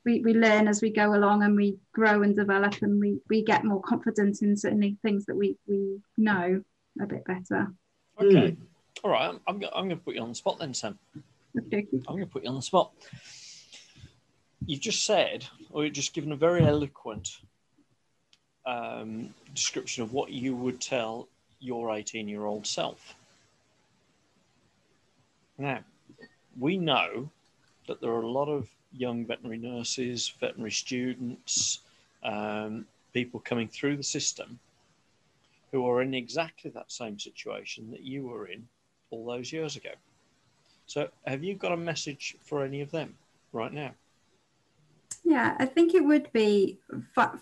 [0.04, 3.42] we, we learn as we go along and we grow and develop and we, we
[3.42, 6.62] get more confident in certain things that we, we know
[7.00, 7.72] a bit better.
[8.18, 8.52] Okay.
[8.52, 8.56] Mm.
[9.04, 10.98] all right i'm, I'm, I'm going to put you on the spot then sam.
[11.58, 11.86] Okay.
[11.92, 12.92] i'm going to put you on the spot.
[14.66, 17.38] You've just said or you've just given a very eloquent
[18.66, 21.28] um, description of what you would tell
[21.60, 23.14] your 18 year old self
[25.60, 25.80] now,
[26.58, 27.30] we know
[27.86, 31.80] that there are a lot of young veterinary nurses, veterinary students,
[32.22, 34.58] um, people coming through the system
[35.70, 38.66] who are in exactly that same situation that you were in
[39.10, 39.90] all those years ago.
[40.86, 43.14] So, have you got a message for any of them
[43.52, 43.92] right now?
[45.22, 46.80] Yeah, I think it would be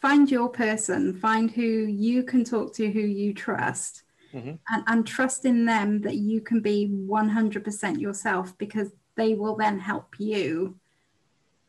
[0.01, 4.03] find your person, find who you can talk to, who you trust,
[4.35, 4.55] mm-hmm.
[4.69, 9.79] and, and trust in them that you can be 100% yourself because they will then
[9.79, 10.77] help you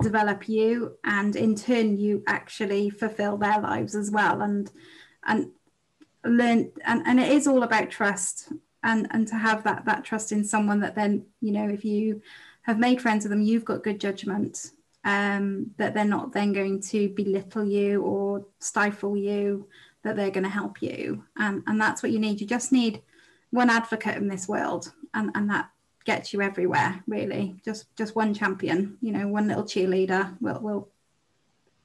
[0.02, 4.72] develop you and in turn you actually fulfill their lives as well and
[5.26, 5.52] and
[6.24, 10.32] learn and, and it is all about trust and and to have that that trust
[10.32, 12.22] in someone that then you know if you
[12.62, 14.72] have made friends with them you've got good judgment
[15.04, 19.68] um that they're not then going to belittle you or stifle you
[20.10, 21.24] that they're going to help you.
[21.38, 22.42] Um, and that's what you need.
[22.42, 23.02] You just need
[23.52, 25.70] one advocate in this world, and, and that
[26.04, 27.62] gets you everywhere, really.
[27.64, 30.90] Just just one champion, you know, one little cheerleader will will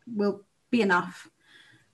[0.07, 1.29] will be enough.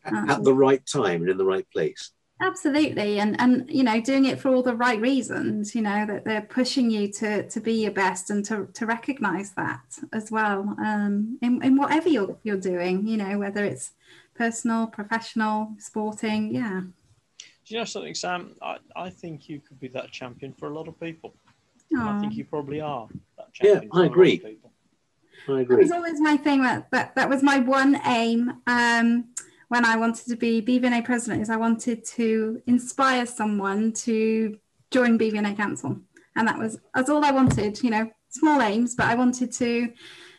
[0.05, 2.12] Um, At the right time and in the right place.
[2.40, 5.75] Absolutely, and and you know, doing it for all the right reasons.
[5.75, 9.51] You know that they're pushing you to to be your best and to to recognise
[9.53, 10.75] that as well.
[10.79, 13.93] Um, in in whatever you're you're doing, you know, whether it's
[14.40, 16.55] personal, professional, sporting.
[16.55, 16.81] Yeah.
[16.81, 18.57] Do you know something, Sam?
[18.62, 21.35] I, I think you could be that champion for a lot of people.
[21.98, 23.09] I think you probably are.
[23.62, 24.40] yeah, I agree.
[25.48, 25.76] I agree.
[25.76, 26.62] That was always my thing.
[26.62, 29.26] That that, that was my one aim um,
[29.68, 31.42] when I wanted to be BVNA president.
[31.42, 34.57] Is I wanted to inspire someone to
[34.90, 35.98] join BVNA Council,
[36.37, 37.83] and that was that's all I wanted.
[37.83, 39.92] You know, small aims, but I wanted to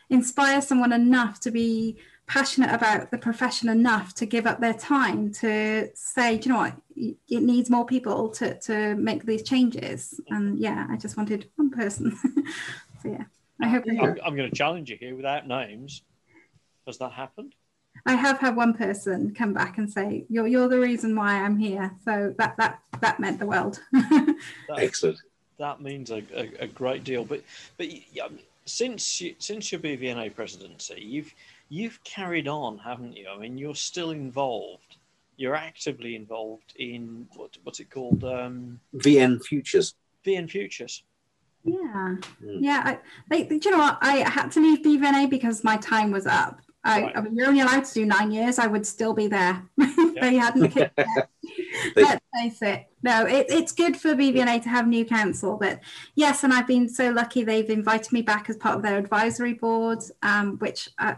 [0.08, 1.98] inspire someone enough to be
[2.32, 6.60] passionate about the profession enough to give up their time to say, do you know
[6.62, 10.18] what, it needs more people to, to make these changes.
[10.30, 12.16] And yeah, I just wanted one person.
[13.02, 13.24] so yeah,
[13.60, 13.84] I hope.
[13.86, 16.04] I'm, I'm going to challenge you here without names.
[16.86, 17.54] Has that happened?
[18.06, 21.58] I have had one person come back and say, "You're you're the reason why I'm
[21.58, 23.80] here." So that that that meant the world.
[23.92, 24.36] that,
[24.78, 25.18] Excellent.
[25.58, 27.24] That means a, a, a, great deal.
[27.24, 27.42] But
[27.76, 27.86] but
[28.64, 31.32] since you, since your BVNA presidency, you've
[31.72, 33.26] you've carried on, haven't you?
[33.34, 34.98] I mean, you're still involved.
[35.36, 38.22] You're actively involved in what, what's it called?
[38.24, 39.94] Um, VN Futures.
[40.26, 41.02] VN Futures.
[41.64, 42.58] Yeah, mm.
[42.60, 42.82] yeah.
[42.84, 42.98] I,
[43.30, 43.96] they, you know what?
[44.02, 46.60] I had to leave BVNA because my time was up.
[46.84, 47.16] I, right.
[47.16, 48.58] I mean, you're only allowed to do nine years.
[48.58, 49.62] I would still be there.
[50.20, 50.98] they hadn't kicked
[51.96, 52.86] Let's face it.
[53.02, 55.56] No, it, it's good for BVNA to have new council.
[55.58, 55.80] But
[56.16, 59.54] yes, and I've been so lucky they've invited me back as part of their advisory
[59.54, 61.14] board, um, which uh,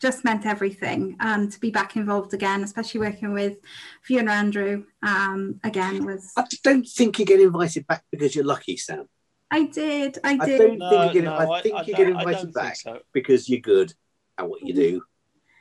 [0.00, 1.16] just meant everything.
[1.20, 3.58] And to be back involved again, especially working with
[4.02, 6.32] Fiona Andrew um, again, was.
[6.36, 9.08] I don't think you get invited back because you're lucky, Sam.
[9.50, 10.18] I did.
[10.22, 10.40] I did.
[10.42, 10.58] I did.
[10.58, 11.24] don't No, think you get.
[11.28, 13.00] no, I think I you get invited back so.
[13.12, 13.92] because you're good
[14.38, 15.02] at what you do,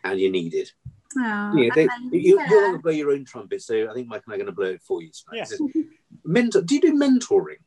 [0.03, 0.71] and you're needed.
[1.17, 2.47] Oh, Yeah, they, then, you, yeah.
[2.49, 4.45] you're going to blow your own trumpet, so I think Mike and I are going
[4.45, 5.09] to blow it for you.
[5.09, 5.49] tonight.
[5.75, 5.83] Yeah.
[6.23, 6.61] Mentor?
[6.61, 7.57] Do you do mentoring?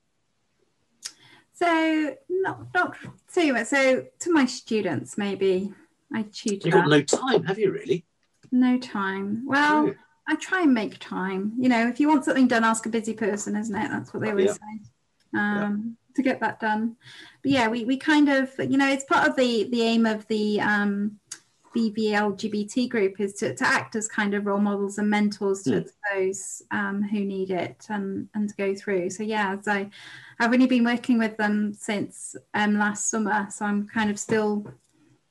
[1.55, 2.97] So not not
[3.33, 3.67] too much.
[3.69, 5.73] So to my students, maybe
[6.15, 6.69] I tutor.
[6.69, 7.71] You've got no time, have you?
[7.71, 8.05] Really?
[8.51, 9.45] No time.
[9.47, 9.93] Well, Yeah.
[10.29, 11.53] I try and make time.
[11.59, 13.89] You know, if you want something done, ask a busy person, isn't it?
[13.89, 14.53] That's what they always Yeah.
[14.55, 15.39] say.
[15.39, 16.97] Um, To get that done.
[17.43, 20.27] But yeah, we, we kind of, you know, it's part of the the aim of
[20.29, 21.19] the um,
[21.75, 25.91] BVLGBT group is to, to act as kind of role models and mentors to, to
[26.13, 29.09] those um, who need it and, and to go through.
[29.11, 29.89] So yeah, so
[30.39, 33.49] I've only been working with them since um, last summer.
[33.51, 34.67] So I'm kind of still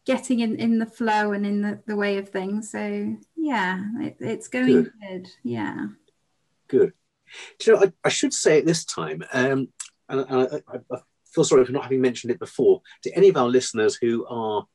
[0.05, 2.71] getting in, in the flow and in the, the way of things.
[2.71, 4.91] So yeah, it, it's going Good.
[5.09, 5.27] good.
[5.43, 5.87] Yeah.
[6.67, 6.93] Good.
[7.59, 9.69] Do you know, I, I should say at this time, um,
[10.09, 10.43] and I,
[10.73, 10.97] I, I
[11.33, 14.65] feel sorry for not having mentioned it before, to any of our listeners who are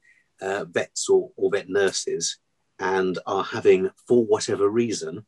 [0.41, 2.39] uh, vets or, or vet nurses
[2.79, 5.27] and are having, for whatever reason,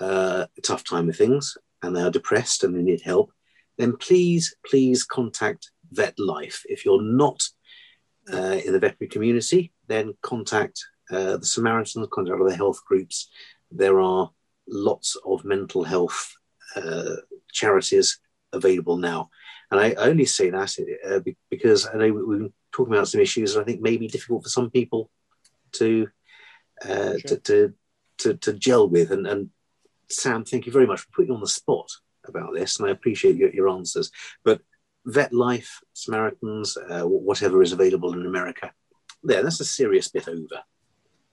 [0.00, 3.32] uh, a tough time with things and they are depressed and they need help,
[3.78, 6.62] then please, please contact Vet Life.
[6.66, 7.42] If you're not
[8.32, 13.30] uh, in the veterinary community, then contact uh, the Samaritans, contact other health groups.
[13.70, 14.30] There are
[14.68, 16.34] lots of mental health
[16.76, 17.16] uh,
[17.52, 18.18] charities
[18.52, 19.30] available now.
[19.70, 21.20] And I only say that uh,
[21.50, 24.08] because I know we- we've been talking about some issues that I think may be
[24.08, 25.10] difficult for some people
[25.72, 26.08] to
[26.84, 27.18] uh, Sure.
[27.28, 27.74] to, to,
[28.18, 29.10] to to gel with.
[29.12, 29.50] And, and
[30.08, 31.90] Sam, thank you very much for putting on the spot
[32.26, 34.10] about this, and I appreciate your, your answers.
[34.44, 34.60] But
[35.06, 38.72] Vet Life, Samaritans, uh, whatever is available in America,
[39.22, 40.62] there, that's a serious bit over.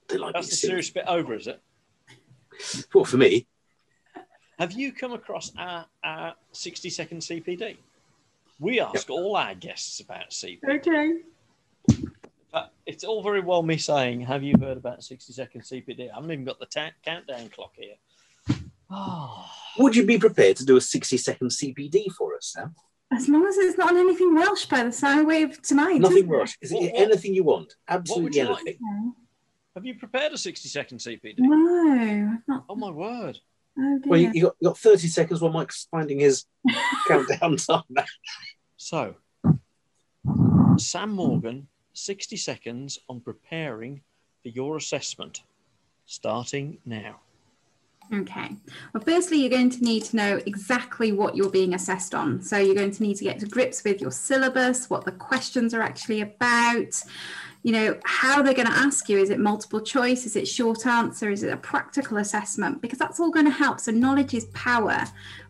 [0.08, 0.86] They like That's being the serious.
[0.86, 1.60] serious bit over, is it?
[2.94, 3.46] Well, for me,
[4.58, 7.76] Have you come across our, our 60 second CPD?
[8.60, 10.60] We ask all our guests about CPD.
[10.78, 11.12] Okay.
[12.52, 16.10] But it's all very well me saying, Have you heard about 60 second CPD?
[16.10, 17.94] I haven't even got the ta- countdown clock here.
[18.90, 19.46] Oh,
[19.78, 22.74] would you be prepared to do a 60 second CPD for us, Sam?
[23.12, 26.00] As long as it's not on anything Welsh by the sound way of tonight.
[26.00, 26.26] Nothing?
[26.26, 26.54] Welsh.
[26.62, 27.74] Is it What- what- anything you want?
[27.88, 28.78] Absolutely you anything.
[28.80, 29.16] No.
[29.74, 31.36] Have you prepared a 60 second CPD?
[31.38, 32.64] No, I've not.
[32.68, 33.38] Oh, my word.
[33.78, 34.00] Oh.
[34.06, 36.44] Well, you, you, got, you got 30 seconds while Mike's finding his
[37.08, 37.82] countdown time.
[38.76, 39.14] So,
[40.76, 44.02] Sam Morgan, 60 seconds on preparing
[44.42, 45.42] for your assessment,
[46.06, 47.20] starting now.
[48.12, 48.56] Okay.
[48.92, 52.42] Well, firstly, you're going to need to know exactly what you're being assessed on.
[52.42, 55.72] So, you're going to need to get to grips with your syllabus, what the questions
[55.72, 57.02] are actually about,
[57.62, 59.16] you know, how they're going to ask you.
[59.16, 60.26] Is it multiple choice?
[60.26, 61.30] Is it short answer?
[61.30, 62.82] Is it a practical assessment?
[62.82, 63.80] Because that's all going to help.
[63.80, 65.04] So, knowledge is power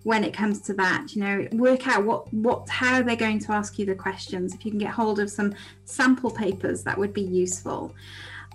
[0.05, 1.17] when it comes to that.
[1.17, 4.55] You know, work out what, what, how they're going to ask you the questions.
[4.55, 5.53] If you can get hold of some
[5.85, 7.93] sample papers, that would be useful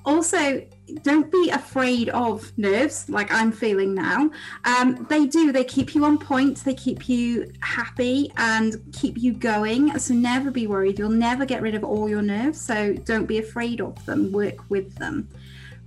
[0.08, 0.66] also
[1.04, 4.30] don't be afraid of nerves like i'm feeling now.
[4.66, 9.34] Um, they do they keep you on point they keep you happy and keep you
[9.34, 9.98] going.
[10.00, 13.40] So never be worried you'll never get rid of all your nerves so don't be
[13.40, 15.30] afraid of them work with them.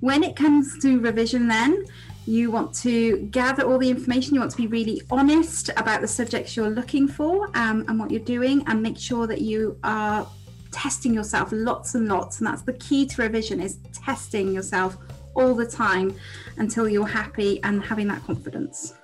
[0.00, 1.84] When it comes to revision then
[2.26, 6.08] you want to gather all the information you want to be really honest about the
[6.08, 10.26] subjects you're looking for um, and what you're doing and make sure that you are
[10.70, 14.96] testing yourself lots and lots and that's the key to revision is testing yourself
[15.34, 16.14] all the time
[16.58, 18.94] until you're happy and having that confidence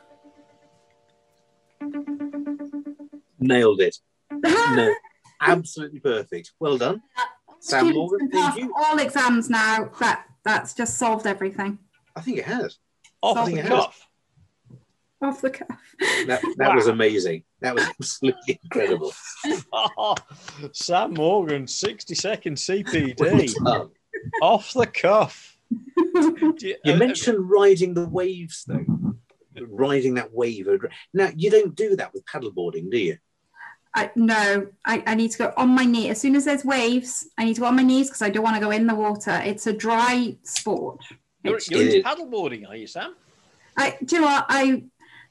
[3.39, 3.97] Nailed it.
[4.43, 4.95] No,
[5.41, 6.53] absolutely perfect.
[6.59, 7.03] Well done.
[7.61, 8.73] Sam Morgan, thank you.
[8.77, 11.79] all exams now that that's just solved everything
[12.17, 12.79] I think it has.
[13.23, 13.87] Off Something the else.
[13.87, 14.06] cuff.
[15.27, 15.69] Off the cuff
[16.27, 17.43] That, that was amazing.
[17.61, 19.13] That was absolutely incredible.
[20.73, 23.55] Sam Morgan, 60 second Well CPD.
[23.65, 23.91] done.
[24.43, 25.57] Off the cuff.
[26.15, 26.55] You,
[26.85, 28.85] You uh, mentioned riding the waves, though.
[29.69, 30.67] Riding that wave.
[31.13, 33.19] Now, you don't do that with paddleboarding, do you?
[33.95, 36.09] I, no, I, I need to go on my knee.
[36.11, 38.43] As soon as there's waves, I need to go on my knees because I don't
[38.43, 39.41] want to go in the water.
[39.45, 41.01] It's a dry sport.
[41.43, 43.15] You're, It's- you're into paddleboarding, are you, Sam?
[43.77, 44.47] I, do you know what?
[44.49, 44.85] I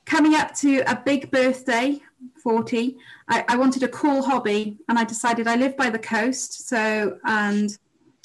[0.05, 1.99] coming up to a big birthday,
[2.41, 2.97] 40.
[3.27, 6.67] I, I wanted a cool hobby and I decided I live by the coast.
[6.67, 7.75] So, and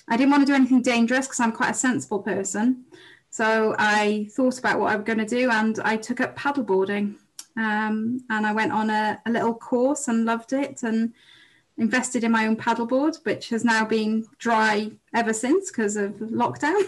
[0.08, 2.84] I didn't want to do anything dangerous because I'm quite a sensible person.
[3.30, 7.16] So I thought about what I was going to do and I took up paddleboarding.
[7.56, 10.82] Um, and I went on a, a little course and loved it.
[10.82, 11.14] And
[11.80, 16.12] invested in my own paddleboard, which has now been dry ever since because of
[16.42, 16.82] lockdown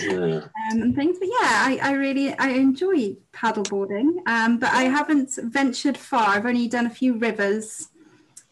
[0.00, 0.40] Yeah.
[0.72, 1.18] um, and things.
[1.20, 6.28] But yeah, I, I really I enjoy paddleboarding, um, but I haven't ventured far.
[6.30, 7.88] I've only done a few rivers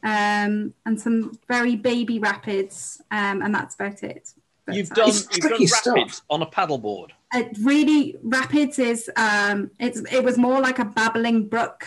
[0.02, 4.28] um, and some very baby rapids, um, and that's about it.
[4.66, 5.96] But, You've uh, done, you've done tricky stuff.
[5.96, 7.10] rapids on a paddleboard.
[7.34, 11.86] it really rapids is um it's it was more like a babbling brook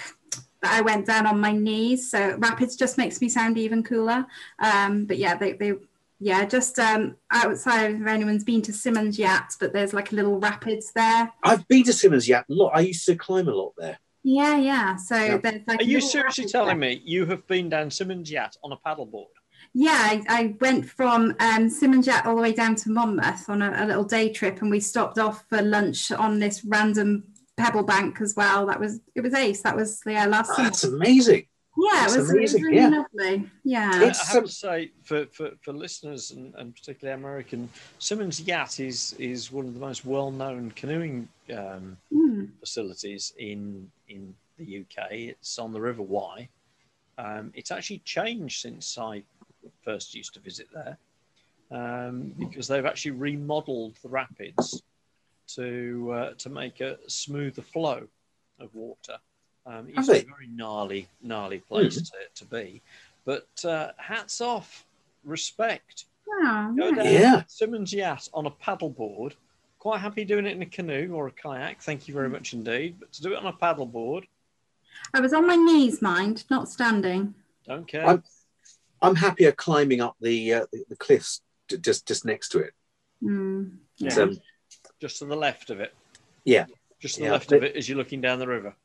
[0.62, 2.10] that I went down on my knees.
[2.10, 4.26] So rapids just makes me sound even cooler.
[4.60, 5.74] Um, but yeah, they, they
[6.20, 10.40] yeah, just um outside if anyone's been to Symonds Yat, but there's like a little
[10.40, 11.32] rapids there.
[11.44, 12.72] I've been to Symonds Yat a lot.
[12.74, 14.00] I used to climb a lot there.
[14.24, 14.96] Yeah, yeah.
[14.96, 15.38] So Yeah.
[15.38, 16.90] there's like Are you seriously telling there.
[16.90, 19.28] me you have been down Symonds Yat on a paddleboard?
[19.74, 23.62] Yeah, I, I went from um, Symonds Yat all the way down to Monmouth on
[23.62, 27.24] a, a little day trip, and we stopped off for lunch on this random
[27.58, 28.66] pebble bank as well.
[28.68, 29.62] That was it was ace.
[29.62, 30.70] That was yeah last summer.
[30.70, 31.48] That's amazing.
[31.80, 32.90] Yeah, That's it was, it was amazing, really yeah.
[32.90, 33.50] lovely.
[33.64, 33.92] Yeah.
[33.94, 39.14] I have to say, for, for, for listeners and, and particularly American, Symonds Yat is
[39.20, 42.50] is one of the most well known canoeing um, Mm.
[42.60, 45.12] facilities in in the UK.
[45.12, 46.50] It's on the River Wye.
[47.20, 49.24] Um, it's actually changed since I
[49.84, 50.98] first used to visit there
[51.72, 54.82] um, because they've actually remodeled the rapids
[55.56, 58.08] to uh, to make a smoother flow
[58.60, 59.18] of water.
[59.66, 62.82] Um, it Have used to a very gnarly, gnarly place to, to be.
[63.26, 64.86] But uh, hats off,
[65.24, 66.06] respect.
[66.26, 66.96] Wow, Go yeah.
[66.96, 67.44] down Yeah.
[67.48, 69.34] Symonds Yat on a paddleboard.
[69.80, 71.82] Quite happy doing it in a canoe or a kayak.
[71.82, 72.96] Thank you very much indeed.
[73.00, 74.24] But to do it on a paddleboard,
[75.14, 77.34] I was on my knees, mind, not standing.
[77.66, 78.06] don't care.
[78.06, 78.24] I'm-
[79.00, 82.74] I'm happier climbing up the uh, the, the cliffs just just next to it.
[83.24, 83.74] Mm.
[83.98, 84.08] Yeah.
[84.08, 84.40] It's, um,
[85.00, 85.94] Just to the left of it.
[86.44, 86.66] Yeah.
[87.00, 88.76] Just to the Yeah, left of it as you're looking down the river.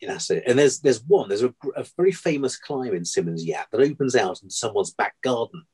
[0.00, 0.44] Yeah, that's it.
[0.46, 1.28] And there's there's one.
[1.28, 5.14] There's a, a very famous climb in Symonds Yat that opens out into someone's back
[5.22, 5.64] garden.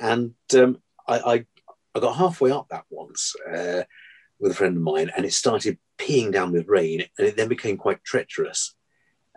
[0.00, 1.46] And um, I, I
[1.94, 3.84] I got halfway up that once uh,
[4.38, 7.48] with a friend of mine, and it started peeing down with rain, and it then
[7.48, 8.74] became quite treacherous.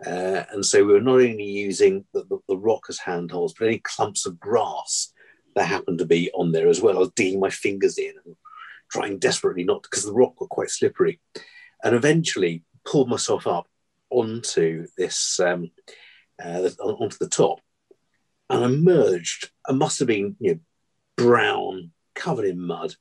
[0.04, 3.68] Uh, and so we were not only using the, the, the rock as handholds, but
[3.68, 5.12] any clumps of grass
[5.54, 6.96] that happened to be on there as well.
[6.96, 8.36] I was digging my fingers in and
[8.90, 11.20] trying desperately not because the rock was quite slippery,
[11.82, 13.68] and eventually pulled myself up
[14.10, 15.70] onto this um,
[16.42, 17.60] uh, onto the top,
[18.48, 19.50] and emerged.
[19.68, 20.60] I must have been you know
[21.16, 22.94] brown, covered in mud.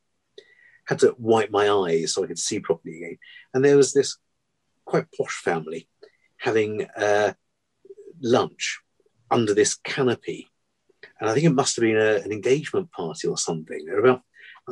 [0.88, 3.18] Had to wipe my eyes so I could see properly again.
[3.54, 4.18] And there was this
[4.86, 5.88] quite posh family
[6.38, 7.34] having uh,
[8.22, 8.80] lunch
[9.30, 10.48] under this canopy.
[11.20, 13.86] And I think it must have been a, an engagement party or something.
[13.86, 14.24] There were about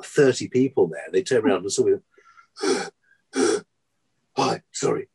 [0.06, 1.06] 30 people there.
[1.12, 3.62] They turned around and saw me.
[4.38, 5.10] Hi, sorry.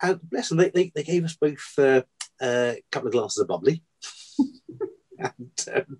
[0.00, 2.02] And bless them, they, they, they gave us both uh,
[2.40, 3.82] uh, a couple of glasses of bubbly.
[5.18, 5.98] and um,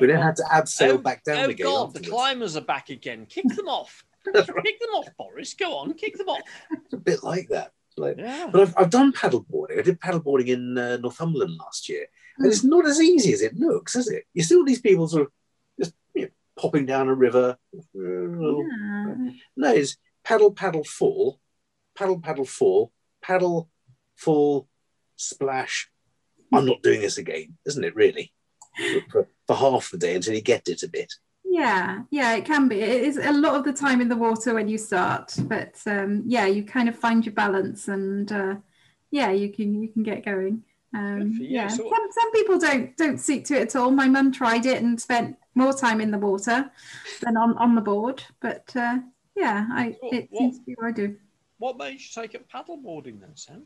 [0.00, 1.66] we then had to abseil oh, back down oh again.
[1.66, 3.26] God, the climbers are back again.
[3.26, 4.04] Kick them off.
[4.34, 4.46] Right.
[4.46, 5.54] Kick them off, Boris.
[5.54, 6.42] Go on, kick them off.
[6.70, 7.72] It's a bit like that.
[7.96, 8.50] Like, Yeah.
[8.52, 9.78] but I've, I've done paddleboarding.
[9.78, 12.04] I did paddleboarding in uh, Northumberland last year,
[12.36, 12.50] and Hmm.
[12.52, 14.24] it's not as easy as it looks, is it?
[14.34, 15.39] You see all these people sort of just you know,
[16.60, 17.56] popping down a river.
[17.72, 17.80] Yeah.
[19.56, 21.40] No, it's paddle, paddle, fall,
[21.96, 22.92] paddle, paddle, fall,
[23.22, 23.70] paddle,
[24.16, 24.68] fall,
[25.16, 25.90] splash.
[26.52, 27.94] I'm not doing this again, isn't it?
[27.94, 28.32] Really,
[29.10, 31.12] for, for half the day until you get it a bit.
[31.44, 32.80] Yeah, yeah, it can be.
[32.80, 36.22] It is a lot of the time in the water when you start, but um,
[36.26, 38.56] yeah, you kind of find your balance, and uh,
[39.10, 40.62] yeah, you can you can get going.
[40.94, 43.90] Um, Good yeah, So- some some people don't don't suit to it at all.
[43.90, 46.70] My mum tried it and spent more time in the water
[47.22, 48.98] than on on the board, but uh,
[49.36, 51.16] yeah, I What- it seems to be what I do.
[51.58, 53.64] What made you take up paddleboarding then, Sam?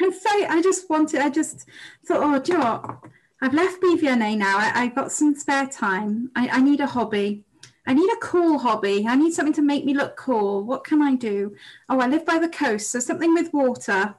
[0.00, 1.20] I say I just wanted.
[1.20, 1.66] I just
[2.06, 3.10] thought, oh, do you know what?
[3.42, 4.56] I've left BVNA now.
[4.58, 6.30] I, I've got some spare time.
[6.36, 7.44] I, I need a hobby.
[7.86, 9.06] I need a cool hobby.
[9.08, 10.62] I need something to make me look cool.
[10.62, 11.54] What can I do?
[11.88, 14.14] Oh, I live by the coast, so something with water,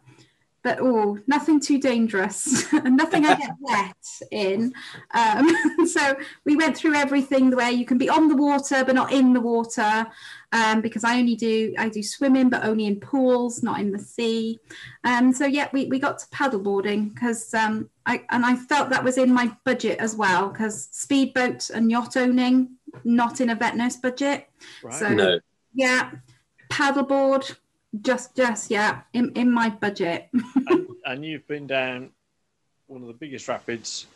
[0.65, 4.73] but oh, nothing too dangerous and nothing I get wet in.
[5.13, 5.47] Um,
[5.87, 9.31] so we went through everything where you can be on the water but not in
[9.31, 10.07] the water,
[10.51, 13.99] um, because I only do I do swimming, but only in pools, not in the
[13.99, 14.59] sea.
[15.03, 19.03] Um, so yeah, we, we got to paddleboarding because um, I and I felt that
[19.03, 22.71] was in my budget as well because speedboat and yacht owning
[23.03, 24.49] not in a vet nurse budget.
[24.83, 24.95] Right.
[24.95, 25.39] So- No,
[25.75, 26.09] Yeah,
[26.71, 27.55] paddleboard
[28.01, 30.29] just just yeah in, in my budget.
[30.67, 32.11] and, and you've been down
[32.87, 34.07] one of the biggest rapids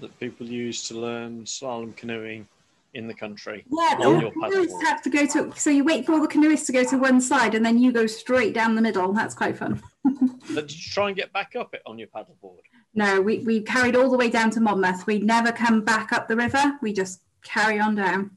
[0.00, 2.46] that people use to learn slalom canoeing
[2.94, 3.64] in the country.
[3.70, 6.28] Yeah, On all the canoeists have to go to so you wait for all the
[6.28, 9.12] canoeists to go to one side and then you go straight down the middle.
[9.12, 9.82] That's quite fun.
[10.54, 12.60] But did you try and get back up it on your paddleboard?
[12.94, 15.04] No, we, we carried all the way down to Monmouth.
[15.04, 16.78] We never come back up the river.
[16.80, 18.30] We just carry on down.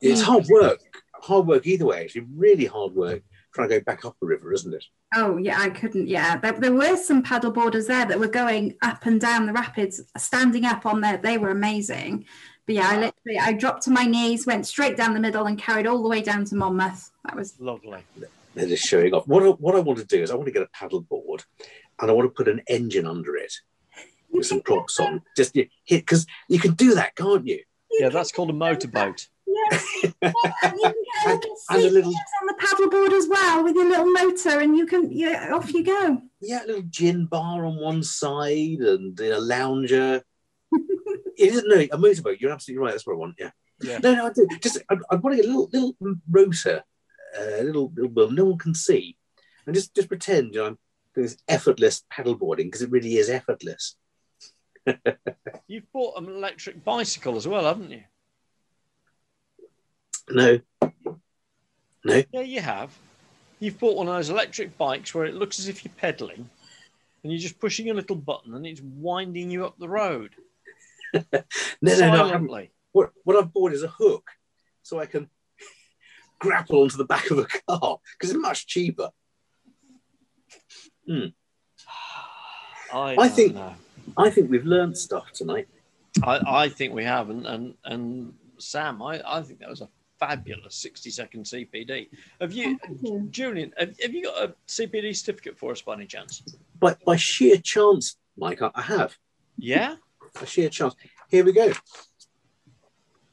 [0.00, 0.26] It's mm.
[0.26, 0.80] hard work.
[1.14, 2.04] Hard work either way.
[2.04, 3.22] Actually, really hard work
[3.52, 4.84] trying to go back up the river, isn't it?
[5.14, 6.08] Oh yeah, I couldn't.
[6.08, 9.52] Yeah, there, there were some paddle boarders there that were going up and down the
[9.52, 11.16] rapids, standing up on there.
[11.16, 12.26] They were amazing.
[12.66, 15.58] But yeah, I literally I dropped to my knees, went straight down the middle, and
[15.58, 17.10] carried all the way down to Monmouth.
[17.24, 17.98] That was Lovely.
[18.54, 19.26] They're just showing off.
[19.26, 21.44] What I, what I want to do is I want to get a paddle board,
[22.00, 23.52] and I want to put an engine under it
[24.30, 25.22] with some props on.
[25.36, 27.62] Just you hit because you can do that, can't you?
[27.98, 29.28] Yeah, that's called a motorboat.
[29.70, 29.78] Yeah.
[30.22, 33.64] Yeah, and you can get a little And a little- on the paddleboard as well
[33.64, 36.22] with your little motor, and you can yeah, off you go.
[36.40, 40.22] Yeah, a little gin bar on one side and a lounger.
[40.72, 42.40] it isn't no a motorboat.
[42.40, 42.92] You're absolutely right.
[42.92, 43.34] That's what I want.
[43.38, 43.50] Yeah.
[43.82, 43.98] Yeah.
[43.98, 44.46] No, no, I do.
[44.60, 45.96] Just I, I want to get a little little
[46.30, 46.82] rotor,
[47.38, 49.16] uh, a little little well, no one can see,
[49.66, 50.78] and just just pretend you know, I'm
[51.14, 53.96] doing this effortless paddleboarding because it really is effortless.
[55.66, 58.02] You've bought an electric bicycle as well, haven't you?
[60.32, 60.60] No,
[62.04, 62.22] no.
[62.32, 62.96] Yeah, you have.
[63.58, 66.48] You've bought one of those electric bikes where it looks as if you're pedaling
[67.22, 70.30] and you're just pushing a little button and it's winding you up the road
[71.12, 71.42] No, no,
[71.82, 71.94] no.
[71.96, 72.70] Silently.
[72.92, 74.30] What, what I've bought is a hook
[74.82, 75.28] so I can
[76.38, 79.10] grapple onto the back of a car because it's much cheaper.
[81.06, 81.26] Hmm.
[82.94, 83.74] I, I think- know.
[84.16, 85.68] I think we've learned stuff tonight.
[86.24, 89.88] I, I think we have, and and, and Sam, I, I think that was a
[90.30, 92.08] fabulous 60 second CPD.
[92.40, 93.26] Have you, you.
[93.30, 96.42] Julian, have, have you got a CPD certificate for us by any chance?
[96.78, 99.16] By, by sheer chance, Mike, I, I have.
[99.58, 99.96] Yeah?
[100.38, 100.94] By sheer chance.
[101.28, 101.72] Here we go.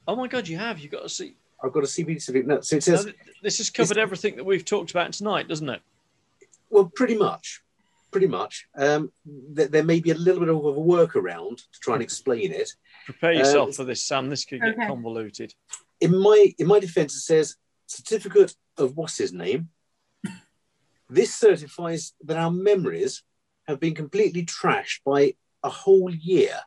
[0.07, 0.79] Oh my God, you have.
[0.79, 1.35] You've got to see.
[1.63, 2.47] I've got a CPD certificate.
[2.47, 5.69] No, so it says, th- this has covered everything that we've talked about tonight, doesn't
[5.69, 5.81] it?
[6.69, 7.61] well, pretty much.
[8.11, 8.67] Pretty much.
[8.77, 9.11] Um,
[9.55, 12.69] th- there may be a little bit of a workaround to try and explain it.
[13.05, 14.29] Prepare yourself Um, for this, Sam.
[14.29, 14.87] This could get Okay.
[14.87, 15.53] convoluted.
[15.99, 17.55] In my in my defense it says
[17.87, 19.69] certificate of what's his name?
[21.09, 23.23] This certifies that our memories
[23.67, 26.59] have been completely trashed by a whole year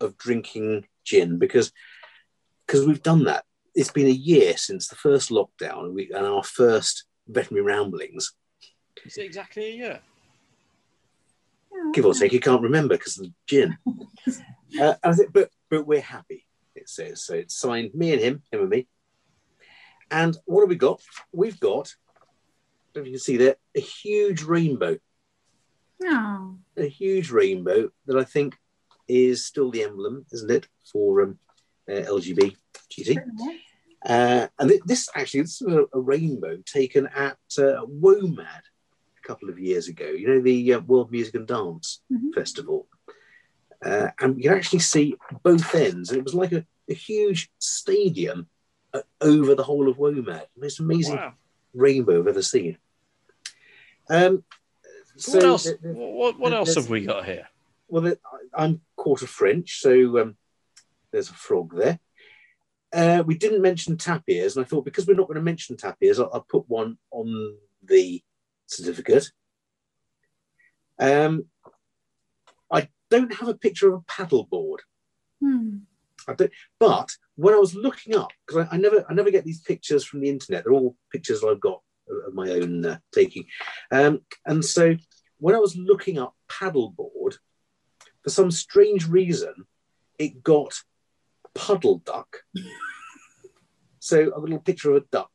[0.00, 1.72] of drinking gin because
[2.66, 3.44] because we've done that.
[3.74, 8.34] It's been a year since the first lockdown and, we, and our first veterinary ramblings.
[9.04, 10.00] Is it exactly a year?
[11.92, 13.76] give or take you can't remember because of the gin.
[14.80, 16.46] Uh, I think, but but we're happy
[16.82, 18.80] it says so it's signed me and him him and me
[20.10, 21.00] and what have we got
[21.32, 24.94] we've got I don't know if you can see there a huge rainbow
[26.04, 28.56] Oh, a huge rainbow that I think
[29.08, 31.38] is still the emblem isn't it for um,
[31.88, 32.56] uh, LGBT
[34.04, 38.64] uh, and thi- this actually this is a, a rainbow taken at uh, WOMAD
[39.22, 40.06] a couple of years ago.
[40.20, 42.34] You know the uh, World Music and Dance Mhm.
[42.34, 42.88] Festival,
[43.84, 45.14] uh, and you can actually see
[45.44, 46.10] both ends.
[46.10, 48.48] And it was like a, a huge stadium
[48.94, 50.46] uh, over the whole of WOMAD.
[50.56, 51.34] Most amazing Wow.
[51.74, 52.78] rainbow I've ever seen.
[54.10, 54.44] Um,
[55.16, 55.64] so what else?
[55.64, 57.48] the- the- what what else have we got here?
[57.88, 58.18] well, the-
[58.54, 60.36] I- I'm quarter French, so um,
[61.10, 61.98] there's a frog there.
[62.92, 66.18] Uh, we didn't mention tapirs, and I thought because we're not going to mention tapirs,
[66.18, 68.22] I'll, I'll put one on the
[68.66, 69.32] certificate.
[70.98, 71.46] Um,
[72.70, 74.78] I don't have a picture of a paddleboard.
[75.40, 75.78] Hmm.
[76.78, 80.04] But when I was looking up, because I, I never, I never get these pictures
[80.04, 80.64] from the internet.
[80.64, 81.80] They're all pictures I've got
[82.26, 83.44] of my own uh, taking,
[83.90, 84.96] um, and so
[85.38, 87.36] when I was looking up paddleboard,
[88.22, 89.54] for some strange reason,
[90.18, 90.82] it got
[91.54, 92.38] puddle duck.
[93.98, 95.30] so a little picture of a duck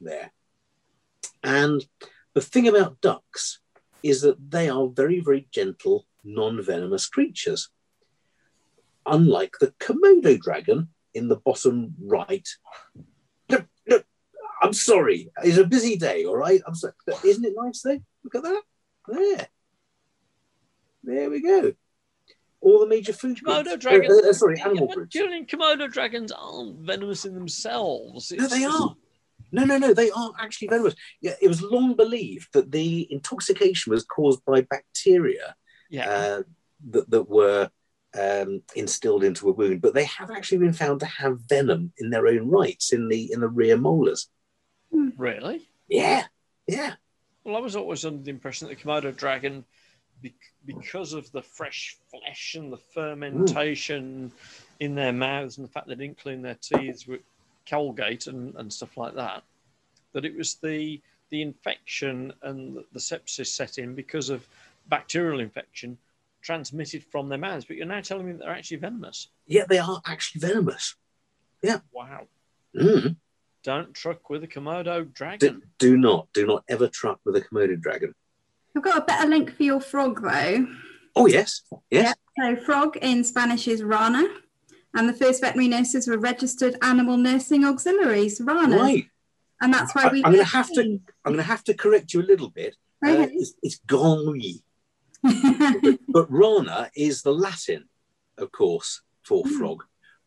[0.00, 0.32] there.
[1.42, 1.84] And
[2.34, 3.60] the thing about ducks
[4.02, 7.70] is that they are very, very gentle, non venomous creatures.
[9.06, 12.46] Unlike the Komodo dragon in the bottom right.
[13.48, 14.04] Look, look,
[14.62, 15.30] I'm sorry.
[15.42, 16.60] It's a busy day, all right?
[16.66, 16.92] I'm sorry.
[17.06, 17.98] But Isn't it nice though?
[18.24, 18.62] Look at that.
[19.08, 19.46] There.
[21.02, 21.72] There we go.
[22.60, 23.82] All the major food Komodo groups.
[23.84, 25.12] dragon- Uh, uh, sorry, Yeah, animal but groups.
[25.14, 28.30] Julian, Komodo dragons aren't venomous in themselves.
[28.32, 28.94] No, they are.
[29.52, 30.94] No, no, no, they are actually venomous.
[31.22, 35.56] Yeah, it was long believed that the intoxication was caused by bacteria
[35.88, 36.08] Yeah.
[36.10, 36.42] uh,
[36.90, 37.70] that, that were
[38.18, 42.10] um, instilled into a wound, but they have actually been found to have venom in
[42.10, 44.28] their own rights in the in the rear molars.
[44.90, 45.68] really?
[45.88, 46.24] Yeah,
[46.66, 46.94] yeah.
[47.44, 49.64] Well, I was always under the impression that the Komodo dragon,
[50.22, 50.32] bec-
[50.66, 54.30] because of the fresh flesh and the fermentation
[54.80, 57.20] in their mouths and the fact they didn't clean their teeth with
[57.68, 59.42] Colgate and, and stuff like that,
[60.12, 61.00] that it was the
[61.30, 64.46] the infection and the, the sepsis set in because of
[64.88, 65.96] bacterial infection
[66.42, 69.28] transmitted from their mouths, but you're now telling me that they're actually venomous.
[69.46, 70.94] Yeah, they are actually venomous.
[71.62, 71.78] Yeah.
[71.92, 72.26] Wow.
[72.76, 73.16] Mm.
[73.62, 75.62] Don't truck with a Komodo dragon.
[75.78, 78.14] do not, do not ever truck with a Komodo dragon.
[78.76, 80.66] I've got a better link for your frog though.
[81.16, 82.14] Oh yes, yes.
[82.40, 84.26] So frog in Spanish is rana,
[84.94, 89.06] and the first veterinary nurses were registered animal nursing auxiliaries, rana, Right.
[89.60, 90.24] and that's why we.
[90.24, 92.76] I'm gonna have to- I'm going to have to correct you a little bit.
[93.04, 94.62] Uh, it's, it's Grenouille.
[96.08, 97.88] But Rana is the Latin,
[98.38, 99.58] of course, for Hmm.
[99.58, 99.84] frog,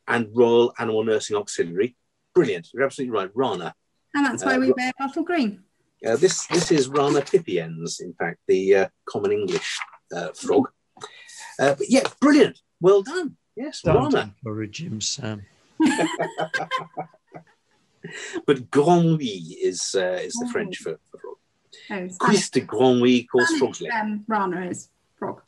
[0.08, 1.96] and Royal Animal Nursing Auxiliary.
[2.36, 2.70] Brilliant.
[2.74, 3.32] You're absolutely right.
[3.34, 3.74] Rana.
[4.16, 5.64] and that's why Uh, we wear bottle green.
[6.06, 9.80] Uh, this this is Rana pipiens, in fact, the uh, common English
[10.16, 10.66] uh, frog.
[11.60, 12.60] Uh, but yeah, brilliant.
[12.82, 13.38] Well done.
[13.56, 14.34] Yes, Don't Rana.
[14.36, 15.46] encourage him, Sam.
[18.46, 20.52] But Grenouille is uh, is the Oh.
[20.52, 21.38] French for, for frog.
[21.90, 24.04] Oh, Spanish, Cuisse de Grenouille calls frog's Spanish, leg.
[24.04, 25.42] um, rana is frog.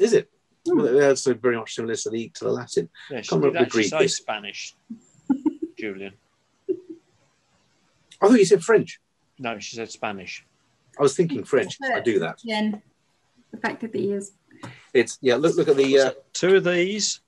[0.00, 0.30] Is it?
[0.68, 0.78] Hmm.
[0.78, 2.88] Well, that's so very much similar to the to the Latin.
[3.10, 4.16] Yeah, she Can't remember actually Greek say is.
[4.16, 4.74] Spanish,
[5.78, 6.14] Julian.
[8.20, 9.00] I thought you said French.
[9.38, 10.44] No, she said Spanish.
[10.98, 11.76] I was thinking French.
[11.82, 12.38] I do that.
[12.42, 12.82] The fact
[13.54, 14.32] affected the ears.
[14.92, 15.36] It's yeah.
[15.36, 17.20] Look look at the uh, Two of these.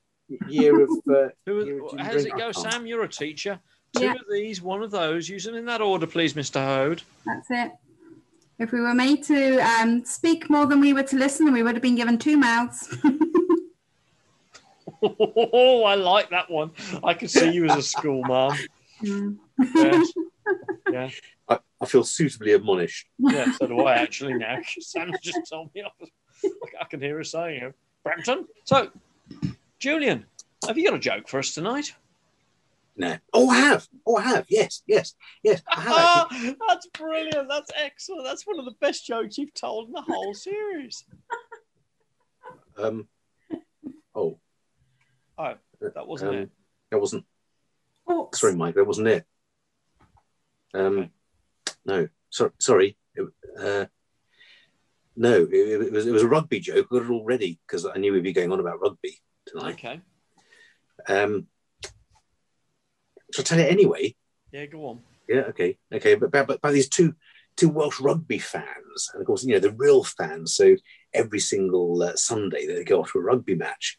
[0.49, 0.91] year of.
[1.09, 2.53] Uh, Two You're of, gin how does it drinker.
[2.53, 2.87] go, Sam?
[2.87, 3.61] You're a teacher.
[3.97, 4.13] Two Yeah.
[4.15, 5.29] of these, one of those.
[5.29, 6.65] Use them in that order, please, Mr.
[6.65, 7.03] Hode.
[7.27, 7.73] That's it.
[8.59, 11.75] If we were made to um, speak more than we were to listen, we would
[11.75, 12.95] have been given two mouths.
[15.03, 16.71] Oh, I like that one.
[17.03, 18.57] I could see you as a school mom.
[19.03, 19.37] Mm.
[19.75, 20.13] Yes.
[20.91, 21.09] Yeah,
[21.49, 23.07] I, I feel suitably admonished.
[23.19, 24.57] yeah, so do I actually now.
[24.75, 25.93] 'cause Sam just told me off.
[26.81, 27.75] I can hear her saying it.
[28.03, 28.47] Brampton.
[28.65, 28.91] So,
[29.79, 30.27] Julian,
[30.67, 31.95] have you got a joke for us tonight?
[33.01, 33.17] No.
[33.33, 33.89] Oh, I have.
[34.07, 34.45] Oh, I have.
[34.51, 35.63] Yes, yes, yes.
[35.75, 36.57] I have actually.
[36.69, 37.49] That's brilliant.
[37.49, 38.25] That's excellent.
[38.27, 41.05] That's one of the best jokes you've told in the whole series.
[42.79, 43.09] Um.
[44.15, 44.39] Oh,
[45.37, 46.51] Oh, that wasn't um, it.
[46.91, 47.27] that wasn't.
[48.07, 48.41] Hawks.
[48.41, 48.75] Sorry, Mike.
[48.77, 49.27] That wasn't it.
[50.73, 51.11] Um.
[51.85, 52.09] No.
[52.31, 52.97] So, sorry.
[53.59, 53.87] Uh,
[55.17, 56.87] no, it, it was it was a rugby joke.
[56.91, 59.75] I got it all ready because I knew we'd be going on about rugby tonight.
[59.75, 60.01] Okay.
[61.07, 61.49] Um.
[63.33, 64.15] So I tell you anyway.
[64.53, 65.01] Yeah, go on.
[65.29, 67.15] Yeah, okay, okay, but by these two
[67.57, 70.55] two Welsh rugby fans, and of course, you know the real fans.
[70.55, 70.77] So
[71.15, 73.99] every single uh, Sunday they go off to a rugby match,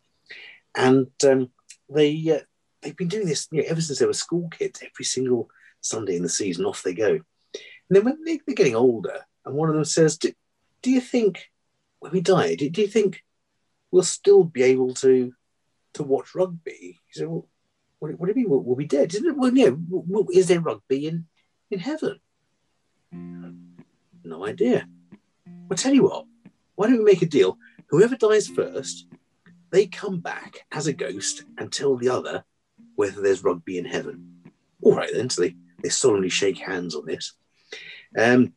[0.75, 1.51] and um,
[1.89, 2.43] they uh,
[2.81, 4.81] they've been doing this you know, ever since they were school kids.
[4.83, 7.11] Every single Sunday in the season, off they go.
[7.11, 7.23] And
[7.89, 10.33] then when they, they're getting older, and one of them says, "Do,
[10.81, 11.49] do you think
[11.99, 13.23] when we die, do, do you think
[13.91, 15.33] we'll still be able to
[15.93, 17.47] to watch rugby?" He said, "Well."
[18.01, 18.49] What, what do you mean?
[18.49, 19.13] We'll, we'll be dead?
[19.13, 19.37] Isn't it?
[19.37, 19.65] Well, yeah.
[19.65, 21.27] w- w- Is there rugby in
[21.69, 22.19] in heaven?
[24.23, 24.87] No idea.
[25.69, 26.25] Well, tell you what.
[26.75, 27.59] Why don't we make a deal?
[27.89, 29.05] Whoever dies first,
[29.69, 32.43] they come back as a ghost and tell the other
[32.95, 34.41] whether there's rugby in heaven.
[34.81, 35.29] All right then.
[35.29, 37.33] So they they solemnly shake hands on this.
[38.17, 38.53] Um,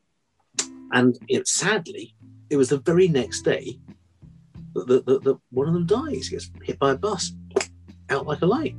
[0.90, 2.14] and know, sadly,
[2.48, 3.78] it was the very next day
[4.74, 6.28] that, that, that, that one of them dies.
[6.28, 7.32] He gets hit by a bus,
[8.08, 8.74] out like a light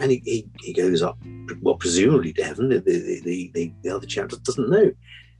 [0.00, 1.18] and he, he, he goes up,
[1.62, 2.68] well, presumably to heaven.
[2.68, 4.92] The, the, the, the, the other chap doesn't know.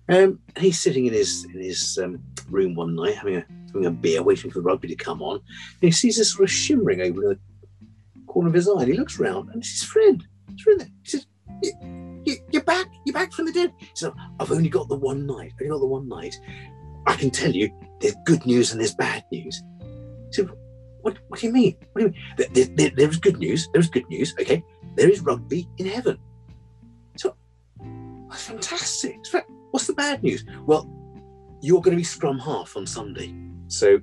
[0.08, 3.86] Um, and he's sitting in his in his um, room one night, having a having
[3.86, 5.36] a beer, waiting for the rugby to come on.
[5.36, 5.42] And
[5.80, 7.38] he sees this sort of shimmering over the
[8.26, 8.82] corner of his eye.
[8.82, 10.22] And he looks around, and it's his friend.
[10.52, 10.90] It's friend.
[11.02, 11.26] He says,
[11.62, 12.86] "You- "You're back.
[13.06, 15.52] You're back from the dead." He said, "I've only got the one night.
[15.54, 16.38] I've only got the one night.
[17.06, 19.62] I can tell you, there's good news and there's bad news."
[20.26, 20.50] He said,
[21.04, 21.76] what, what do you mean?
[21.92, 22.22] What do you mean?
[22.38, 23.68] There, there- there- there is good news.
[23.72, 24.34] There is good news.
[24.40, 24.64] Okay,
[24.96, 26.18] there is rugby in heaven.
[27.16, 27.36] So
[28.30, 29.18] that's fantastic.
[29.70, 30.44] What's the bad news?
[30.66, 30.88] Well,
[31.60, 33.34] you're going to be scrum half on Sunday.
[33.68, 34.00] So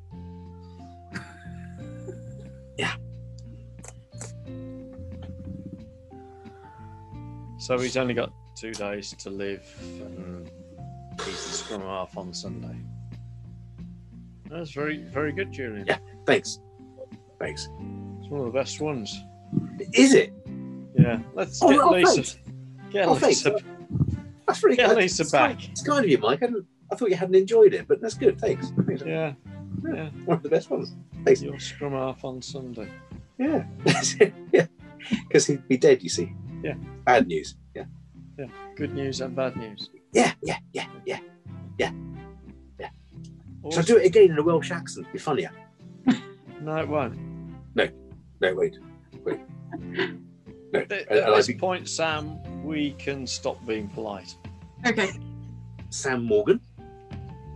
[2.78, 2.94] yeah.
[7.58, 10.50] So he's only got two days to live, and
[11.26, 12.76] he's the scrum half on Sunday.
[14.50, 15.86] That's very, very good, Julian.
[15.88, 16.00] Yeah.
[16.26, 16.60] thanks,
[17.42, 17.70] thanks.
[18.20, 19.24] It's one of the best ones.
[19.94, 20.34] Is it?
[20.98, 21.20] Yeah.
[21.34, 22.14] Let's Oh, get oh, Lisa.
[22.14, 22.38] thanks.
[22.92, 23.46] Get Oh, thanks.
[23.46, 23.58] Lisa.
[24.48, 24.98] That's really Get good.
[24.98, 25.70] Lisa It's kind- back.
[25.70, 26.44] It's kind of you, Mike.
[26.44, 26.48] I,
[26.92, 28.40] I thought you hadn't enjoyed it, but that's good.
[28.40, 28.72] Thanks.
[28.86, 29.02] Thanks.
[29.06, 29.34] Yeah.
[29.84, 30.10] Yeah.
[30.26, 30.94] One of the best ones.
[31.26, 31.42] Thanks.
[31.42, 32.90] You'll scrum off on Sunday.
[33.38, 33.66] Yeah.
[34.52, 34.68] yeah.
[35.28, 36.32] Because he'd be dead, you see.
[36.64, 36.76] Yeah.
[37.06, 37.56] Bad news.
[37.76, 37.86] Yeah.
[38.38, 38.46] Yeah.
[38.76, 39.90] Good news and bad news.
[40.14, 40.34] Yeah.
[40.44, 40.58] Yeah.
[40.74, 40.86] Yeah.
[41.06, 41.20] Yeah.
[43.72, 45.06] Shall I do it again in a Welsh accent?
[45.06, 45.52] It'd be funnier.
[46.62, 47.18] No, it won't.
[48.42, 48.78] No, wait.
[49.24, 49.40] Wait.
[50.74, 50.80] No.
[50.80, 54.36] At, at and this be point, Sam, we can stop being polite.
[54.86, 55.10] Okay.
[55.90, 56.60] Sam Morgan.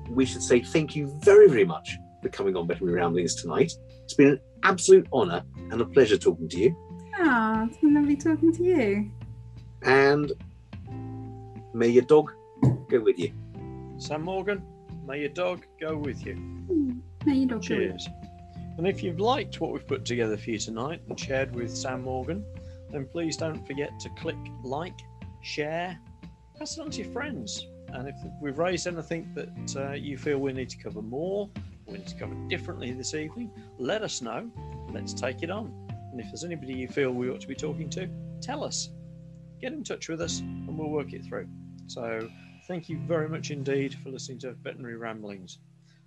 [0.09, 3.71] we should say thank you very, very much for coming on Veterinary Ramblings tonight.
[4.03, 6.75] It's been an absolute honour and a pleasure talking to you.
[7.17, 9.11] Oh, it's been lovely talking to you.
[9.83, 10.31] And
[11.73, 12.31] may your dog
[12.89, 13.31] go with you.
[13.97, 14.61] Sam Morgan,
[15.07, 16.35] may your dog go with you.
[16.35, 16.91] Hmm,
[17.25, 17.89] may your dog go with you.
[17.91, 18.09] Cheers.
[18.77, 22.03] And if you've liked what we've put together for you tonight and shared with Sam
[22.03, 22.43] Morgan,
[22.91, 24.99] then please don't forget to click like,
[25.41, 25.97] share,
[26.57, 27.67] pass it on to your friends.
[27.89, 31.49] And if we've raised anything that uh, you feel we need to cover more,
[31.85, 34.49] we need to cover differently this evening, let us know.
[34.91, 35.73] Let's take it on.
[36.11, 38.09] And if there's anybody you feel we ought to be talking to,
[38.41, 38.89] tell us.
[39.61, 41.47] Get in touch with us and we'll work it through.
[41.87, 42.27] So
[42.67, 45.59] thank you very much indeed for listening to Veterinary Ramblings.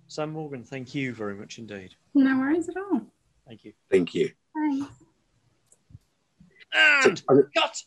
[0.09, 1.93] Sam Morgan, thank you very much indeed.
[2.15, 3.01] No worries at all.
[3.47, 3.73] Thank you.
[3.91, 4.31] Thank you.
[4.55, 4.87] Thanks.
[6.73, 7.83] And So, cut.